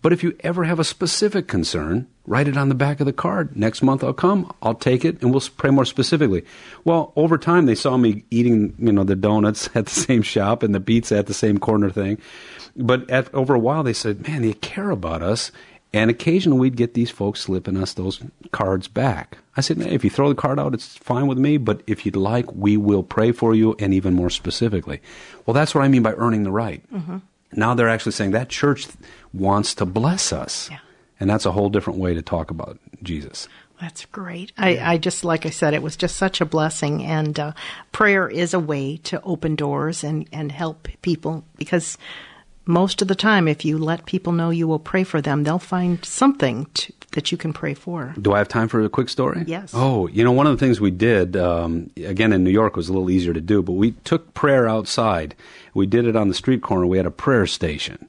But 0.00 0.12
if 0.12 0.22
you 0.22 0.36
ever 0.40 0.64
have 0.64 0.78
a 0.78 0.84
specific 0.84 1.48
concern, 1.48 2.06
write 2.24 2.46
it 2.46 2.56
on 2.56 2.68
the 2.68 2.74
back 2.74 3.00
of 3.00 3.06
the 3.06 3.12
card. 3.12 3.56
Next 3.56 3.82
month 3.82 4.04
I'll 4.04 4.12
come, 4.12 4.52
I'll 4.62 4.74
take 4.74 5.04
it, 5.04 5.20
and 5.20 5.32
we'll 5.32 5.42
pray 5.56 5.70
more 5.70 5.84
specifically. 5.84 6.44
Well, 6.84 7.12
over 7.16 7.36
time 7.36 7.66
they 7.66 7.74
saw 7.74 7.96
me 7.96 8.24
eating, 8.30 8.74
you 8.78 8.92
know, 8.92 9.04
the 9.04 9.16
donuts 9.16 9.68
at 9.74 9.86
the 9.86 9.90
same 9.90 10.22
shop 10.22 10.62
and 10.62 10.74
the 10.74 10.80
pizza 10.80 11.18
at 11.18 11.26
the 11.26 11.34
same 11.34 11.58
corner 11.58 11.90
thing. 11.90 12.18
But 12.76 13.10
at, 13.10 13.34
over 13.34 13.54
a 13.54 13.58
while 13.58 13.82
they 13.82 13.92
said, 13.92 14.26
"Man, 14.26 14.42
they 14.42 14.52
care 14.52 14.90
about 14.90 15.22
us." 15.22 15.50
And 15.92 16.10
occasionally 16.10 16.60
we'd 16.60 16.76
get 16.76 16.94
these 16.94 17.10
folks 17.10 17.40
slipping 17.40 17.76
us 17.76 17.94
those 17.94 18.20
cards 18.52 18.88
back. 18.88 19.38
I 19.56 19.62
said, 19.62 19.78
"Man, 19.78 19.88
if 19.88 20.04
you 20.04 20.10
throw 20.10 20.28
the 20.28 20.34
card 20.34 20.58
out, 20.60 20.74
it's 20.74 20.96
fine 20.98 21.26
with 21.26 21.38
me. 21.38 21.56
But 21.56 21.82
if 21.86 22.04
you'd 22.04 22.16
like, 22.16 22.52
we 22.52 22.76
will 22.76 23.02
pray 23.02 23.32
for 23.32 23.54
you, 23.54 23.74
and 23.78 23.94
even 23.94 24.14
more 24.14 24.30
specifically." 24.30 25.00
Well, 25.46 25.54
that's 25.54 25.74
what 25.74 25.82
I 25.82 25.88
mean 25.88 26.02
by 26.02 26.12
earning 26.14 26.42
the 26.42 26.52
right. 26.52 26.82
Now 27.52 27.74
they're 27.74 27.88
actually 27.88 28.12
saying 28.12 28.32
that 28.32 28.50
church 28.50 28.86
wants 29.32 29.74
to 29.76 29.86
bless 29.86 30.32
us. 30.32 30.68
Yeah. 30.70 30.78
And 31.20 31.28
that's 31.28 31.46
a 31.46 31.52
whole 31.52 31.70
different 31.70 31.98
way 31.98 32.14
to 32.14 32.22
talk 32.22 32.50
about 32.50 32.78
Jesus. 33.02 33.48
That's 33.80 34.04
great. 34.06 34.52
I, 34.58 34.78
I 34.78 34.98
just, 34.98 35.24
like 35.24 35.46
I 35.46 35.50
said, 35.50 35.72
it 35.72 35.82
was 35.82 35.96
just 35.96 36.16
such 36.16 36.40
a 36.40 36.44
blessing. 36.44 37.04
And 37.04 37.38
uh, 37.38 37.52
prayer 37.92 38.28
is 38.28 38.52
a 38.52 38.58
way 38.58 38.96
to 39.04 39.22
open 39.22 39.54
doors 39.54 40.02
and, 40.02 40.28
and 40.32 40.50
help 40.50 40.88
people 41.02 41.44
because 41.56 41.96
most 42.68 43.00
of 43.00 43.08
the 43.08 43.14
time, 43.14 43.48
if 43.48 43.64
you 43.64 43.78
let 43.78 44.04
people 44.04 44.32
know 44.32 44.50
you 44.50 44.68
will 44.68 44.78
pray 44.78 45.02
for 45.02 45.20
them, 45.22 45.42
they'll 45.42 45.58
find 45.58 46.04
something 46.04 46.66
to, 46.74 46.92
that 47.12 47.32
you 47.32 47.38
can 47.38 47.52
pray 47.52 47.72
for. 47.72 48.14
Do 48.20 48.34
I 48.34 48.38
have 48.38 48.48
time 48.48 48.68
for 48.68 48.82
a 48.82 48.90
quick 48.90 49.08
story? 49.08 49.44
Yes. 49.46 49.72
Oh, 49.74 50.06
you 50.08 50.22
know, 50.22 50.32
one 50.32 50.46
of 50.46 50.52
the 50.52 50.64
things 50.64 50.78
we 50.80 50.90
did, 50.90 51.34
um, 51.36 51.90
again 51.96 52.32
in 52.32 52.44
New 52.44 52.50
York, 52.50 52.76
was 52.76 52.88
a 52.88 52.92
little 52.92 53.10
easier 53.10 53.32
to 53.32 53.40
do, 53.40 53.62
but 53.62 53.72
we 53.72 53.92
took 54.04 54.34
prayer 54.34 54.68
outside. 54.68 55.34
We 55.72 55.86
did 55.86 56.06
it 56.06 56.14
on 56.14 56.28
the 56.28 56.34
street 56.34 56.62
corner. 56.62 56.86
We 56.86 56.98
had 56.98 57.06
a 57.06 57.10
prayer 57.10 57.46
station. 57.46 58.06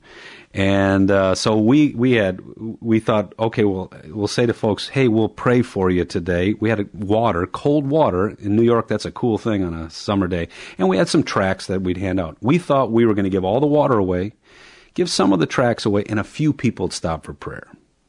And 0.54 1.12
uh, 1.12 1.36
so 1.36 1.58
we 1.58 1.94
we 1.94 2.14
had 2.14 2.42
we 2.82 3.00
thought 3.00 3.36
okay 3.38 3.66
well 3.66 3.94
we'll 4.08 4.28
say 4.28 4.48
to 4.48 4.54
folks 4.54 4.88
hey 4.88 5.08
we'll 5.08 5.30
pray 5.30 5.62
for 5.62 5.92
you 5.92 6.06
today 6.06 6.56
we 6.56 6.70
had 6.70 6.92
water 6.92 7.46
cold 7.46 7.86
water 7.86 8.30
in 8.30 8.56
New 8.56 8.64
York 8.64 8.88
that's 8.88 9.06
a 9.06 9.12
cool 9.12 9.38
thing 9.38 9.64
on 9.64 9.76
a 9.76 9.92
summer 9.92 10.28
day 10.28 10.48
and 10.80 10.90
we 10.90 10.98
had 10.98 11.08
some 11.08 11.22
tracts 11.22 11.68
that 11.68 11.84
we'd 11.84 11.98
hand 11.98 12.20
out 12.20 12.36
we 12.42 12.58
thought 12.58 12.92
we 12.92 13.06
were 13.06 13.14
going 13.14 13.26
to 13.26 13.30
give 13.30 13.46
all 13.46 13.60
the 13.60 13.68
water 13.68 14.00
away 14.00 14.34
give 14.94 15.10
some 15.10 15.34
of 15.34 15.40
the 15.40 15.46
tracts 15.46 15.86
away 15.86 16.04
and 16.10 16.20
a 16.20 16.24
few 16.24 16.54
people 16.54 16.86
would 16.86 16.94
stop 16.94 17.26
for 17.26 17.34
prayer 17.34 17.68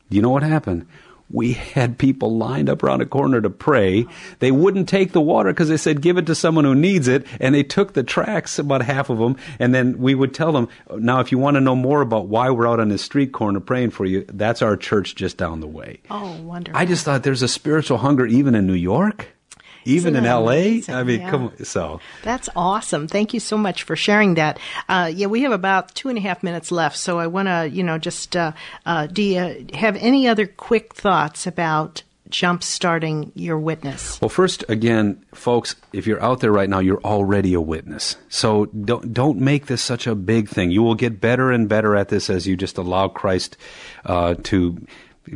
you 0.08 0.20
know 0.20 0.30
what 0.30 0.42
happened 0.42 0.86
we 1.32 1.52
had 1.52 1.98
people 1.98 2.36
lined 2.36 2.68
up 2.68 2.82
around 2.82 3.02
a 3.02 3.06
corner 3.06 3.40
to 3.40 3.50
pray. 3.50 4.06
They 4.40 4.50
wouldn't 4.50 4.88
take 4.88 5.12
the 5.12 5.20
water 5.20 5.52
because 5.52 5.68
they 5.68 5.76
said, 5.76 6.02
give 6.02 6.18
it 6.18 6.26
to 6.26 6.34
someone 6.34 6.64
who 6.64 6.74
needs 6.74 7.08
it. 7.08 7.26
And 7.38 7.54
they 7.54 7.62
took 7.62 7.92
the 7.92 8.02
tracts, 8.02 8.58
about 8.58 8.82
half 8.82 9.10
of 9.10 9.18
them. 9.18 9.36
And 9.58 9.74
then 9.74 9.98
we 9.98 10.14
would 10.14 10.34
tell 10.34 10.52
them, 10.52 10.68
now, 10.96 11.20
if 11.20 11.30
you 11.30 11.38
want 11.38 11.54
to 11.54 11.60
know 11.60 11.76
more 11.76 12.00
about 12.00 12.26
why 12.26 12.50
we're 12.50 12.68
out 12.68 12.80
on 12.80 12.88
this 12.88 13.02
street 13.02 13.32
corner 13.32 13.60
praying 13.60 13.90
for 13.90 14.04
you, 14.04 14.24
that's 14.28 14.62
our 14.62 14.76
church 14.76 15.14
just 15.14 15.36
down 15.36 15.60
the 15.60 15.68
way. 15.68 16.00
Oh, 16.10 16.40
wonderful. 16.42 16.78
I 16.78 16.84
just 16.84 17.04
thought 17.04 17.22
there's 17.22 17.42
a 17.42 17.48
spiritual 17.48 17.98
hunger 17.98 18.26
even 18.26 18.54
in 18.54 18.66
New 18.66 18.74
York, 18.74 19.28
even 19.84 20.16
in 20.16 20.24
LA. 20.24 20.52
amazing? 20.52 20.94
I 20.94 21.02
mean, 21.02 21.20
Yeah. 21.20 21.30
come 21.30 21.42
on. 21.48 21.64
So, 21.64 22.00
That's 22.22 22.48
awesome. 22.56 23.08
Thank 23.08 23.34
you 23.34 23.40
so 23.40 23.56
much 23.56 23.82
for 23.82 23.96
sharing 23.96 24.34
that. 24.34 24.58
Uh, 24.88 25.10
yeah, 25.14 25.26
we 25.26 25.42
have 25.42 25.52
about 25.52 25.94
two 25.94 26.08
and 26.08 26.18
a 26.18 26.20
half 26.20 26.42
minutes 26.42 26.70
left, 26.70 26.96
so 26.96 27.18
I 27.18 27.26
want 27.26 27.48
to, 27.48 27.68
you 27.70 27.82
know, 27.82 27.98
just 27.98 28.36
uh, 28.36 28.52
uh, 28.86 29.06
do 29.06 29.22
you 29.22 29.66
have 29.74 29.96
any 29.96 30.28
other 30.28 30.46
quick 30.46 30.94
thoughts 30.94 31.46
about 31.46 32.02
jump 32.28 32.62
starting 32.62 33.32
your 33.34 33.58
witness? 33.58 34.20
Well, 34.20 34.28
first, 34.28 34.64
again, 34.68 35.24
folks, 35.34 35.74
if 35.92 36.06
you're 36.06 36.22
out 36.22 36.38
there 36.38 36.52
right 36.52 36.68
now, 36.70 36.78
you're 36.78 37.00
already 37.02 37.54
a 37.54 37.60
witness. 37.60 38.14
So 38.28 38.66
don't 38.66 39.12
don't 39.12 39.40
make 39.40 39.66
this 39.66 39.82
such 39.82 40.06
a 40.06 40.14
big 40.14 40.48
thing. 40.48 40.70
You 40.70 40.82
will 40.82 40.94
get 40.94 41.20
better 41.20 41.50
and 41.50 41.68
better 41.68 41.96
at 41.96 42.08
this 42.08 42.30
as 42.30 42.46
you 42.46 42.56
just 42.56 42.78
allow 42.78 43.08
Christ 43.08 43.56
uh, 44.06 44.34
to 44.44 44.78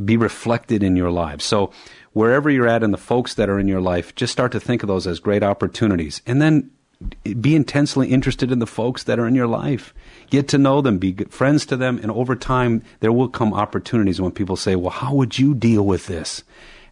be 0.04 0.16
reflected 0.16 0.83
in 0.83 0.96
your 0.96 1.11
lives. 1.11 1.44
So 1.44 1.72
wherever 2.14 2.48
you're 2.48 2.66
at 2.66 2.83
and 2.83 2.94
the 2.94 2.98
folks 2.98 3.35
that 3.35 3.50
are 3.50 3.59
in 3.59 3.68
your 3.68 3.83
life, 3.83 4.14
just 4.14 4.33
start 4.33 4.53
to 4.53 4.61
think 4.61 4.83
of 4.83 4.87
those 4.87 5.07
as 5.07 5.20
great 5.20 5.42
opportunities. 5.42 6.22
And 6.27 6.40
then 6.40 6.70
be 7.40 7.55
intensely 7.55 8.09
interested 8.09 8.50
in 8.50 8.61
the 8.61 8.66
folks 8.66 9.03
that 9.03 9.18
are 9.18 9.27
in 9.27 9.35
your 9.35 9.46
life. 9.46 9.92
Get 10.31 10.48
to 10.48 10.59
know 10.59 10.81
them, 10.81 10.98
be 10.98 11.12
friends 11.29 11.66
to 11.66 11.77
them, 11.77 11.98
and 11.98 12.11
over 12.11 12.35
time, 12.35 12.83
there 13.00 13.12
will 13.12 13.29
come 13.29 13.53
opportunities 13.53 14.20
when 14.20 14.33
people 14.33 14.57
say, 14.57 14.74
Well, 14.74 14.90
how 14.90 15.14
would 15.14 15.38
you 15.38 15.55
deal 15.55 15.85
with 15.85 16.07
this? 16.07 16.42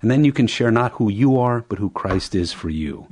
And 0.03 0.11
then 0.11 0.25
you 0.25 0.33
can 0.33 0.49
share 0.49 0.71
not 0.71 0.93
who 0.93 1.09
you 1.09 1.39
are, 1.39 1.61
but 1.63 1.79
who 1.79 1.91
Christ 1.91 2.35
is 2.35 2.53
for 2.53 2.69
you. 2.69 3.07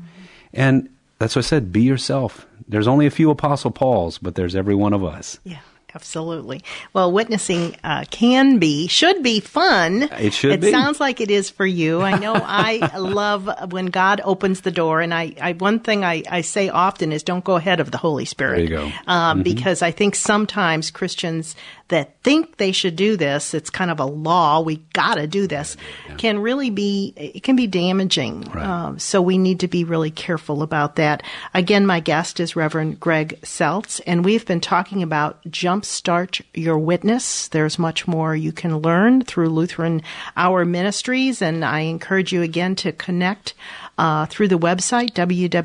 And 0.52 0.88
that's 1.18 1.36
what 1.36 1.44
I 1.44 1.48
said 1.48 1.72
be 1.72 1.82
yourself. 1.82 2.46
There's 2.68 2.88
only 2.88 3.06
a 3.06 3.10
few 3.10 3.30
Apostle 3.30 3.70
Pauls, 3.70 4.18
but 4.18 4.34
there's 4.34 4.56
every 4.56 4.74
one 4.74 4.92
of 4.92 5.04
us. 5.04 5.38
Yeah. 5.44 5.60
Absolutely. 5.94 6.62
Well, 6.92 7.12
witnessing 7.12 7.76
uh, 7.82 8.04
can 8.10 8.58
be, 8.58 8.86
should 8.86 9.22
be 9.22 9.40
fun. 9.40 10.04
It 10.18 10.32
should 10.32 10.52
it 10.52 10.60
be. 10.60 10.70
sounds 10.70 11.00
like 11.00 11.20
it 11.20 11.30
is 11.30 11.50
for 11.50 11.66
you. 11.66 12.02
I 12.02 12.18
know 12.18 12.34
I 12.44 12.96
love 12.96 13.72
when 13.72 13.86
God 13.86 14.20
opens 14.24 14.60
the 14.60 14.70
door. 14.70 15.00
And 15.00 15.12
I, 15.12 15.34
I 15.40 15.52
one 15.52 15.80
thing 15.80 16.04
I, 16.04 16.22
I, 16.30 16.40
say 16.40 16.68
often 16.68 17.12
is 17.12 17.22
don't 17.22 17.44
go 17.44 17.56
ahead 17.56 17.80
of 17.80 17.90
the 17.90 17.98
Holy 17.98 18.24
Spirit. 18.24 18.56
There 18.56 18.64
you 18.64 18.90
go. 18.90 18.92
Um, 19.06 19.38
mm-hmm. 19.38 19.42
Because 19.42 19.82
I 19.82 19.90
think 19.90 20.14
sometimes 20.14 20.90
Christians 20.90 21.54
that 21.90 22.14
think 22.22 22.56
they 22.56 22.72
should 22.72 22.96
do 22.96 23.16
this, 23.16 23.52
it's 23.52 23.68
kind 23.68 23.90
of 23.90 24.00
a 24.00 24.04
law, 24.04 24.60
we 24.60 24.76
gotta 24.92 25.26
do 25.26 25.46
this, 25.46 25.76
yeah. 26.08 26.14
can 26.16 26.38
really 26.38 26.70
be, 26.70 27.12
it 27.16 27.42
can 27.42 27.56
be 27.56 27.66
damaging. 27.66 28.42
Right. 28.42 28.64
Um, 28.64 28.98
so 28.98 29.20
we 29.20 29.38
need 29.38 29.60
to 29.60 29.68
be 29.68 29.84
really 29.84 30.10
careful 30.10 30.62
about 30.62 30.96
that. 30.96 31.22
Again, 31.52 31.86
my 31.86 32.00
guest 32.00 32.40
is 32.40 32.56
Reverend 32.56 33.00
Greg 33.00 33.40
Seltz, 33.42 34.00
and 34.06 34.24
we've 34.24 34.46
been 34.46 34.60
talking 34.60 35.02
about 35.02 35.40
Jumpstart 35.80 36.42
Your 36.52 36.78
Witness. 36.78 37.48
There's 37.48 37.78
much 37.78 38.06
more 38.06 38.36
you 38.36 38.52
can 38.52 38.78
learn 38.78 39.22
through 39.22 39.48
Lutheran 39.48 40.02
Hour 40.36 40.66
Ministries, 40.66 41.40
and 41.40 41.64
I 41.64 41.80
encourage 41.80 42.32
you 42.32 42.42
again 42.42 42.76
to 42.76 42.92
connect 42.92 43.54
uh, 43.96 44.26
through 44.26 44.48
the 44.48 44.58
website 44.58 45.12
www.lhm.org 45.12 45.58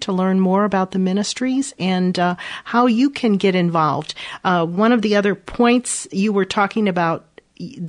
to 0.00 0.12
learn 0.12 0.40
more 0.40 0.64
about 0.64 0.90
the 0.90 0.98
ministries 0.98 1.74
and 1.78 2.18
uh, 2.18 2.36
how 2.64 2.86
you 2.86 3.08
can 3.08 3.38
get 3.38 3.54
involved. 3.54 4.14
Uh, 4.44 4.66
one 4.66 4.92
of 4.92 5.00
the 5.00 5.16
other 5.16 5.34
points 5.34 6.06
you 6.12 6.34
were 6.34 6.44
talking 6.44 6.86
about 6.86 7.24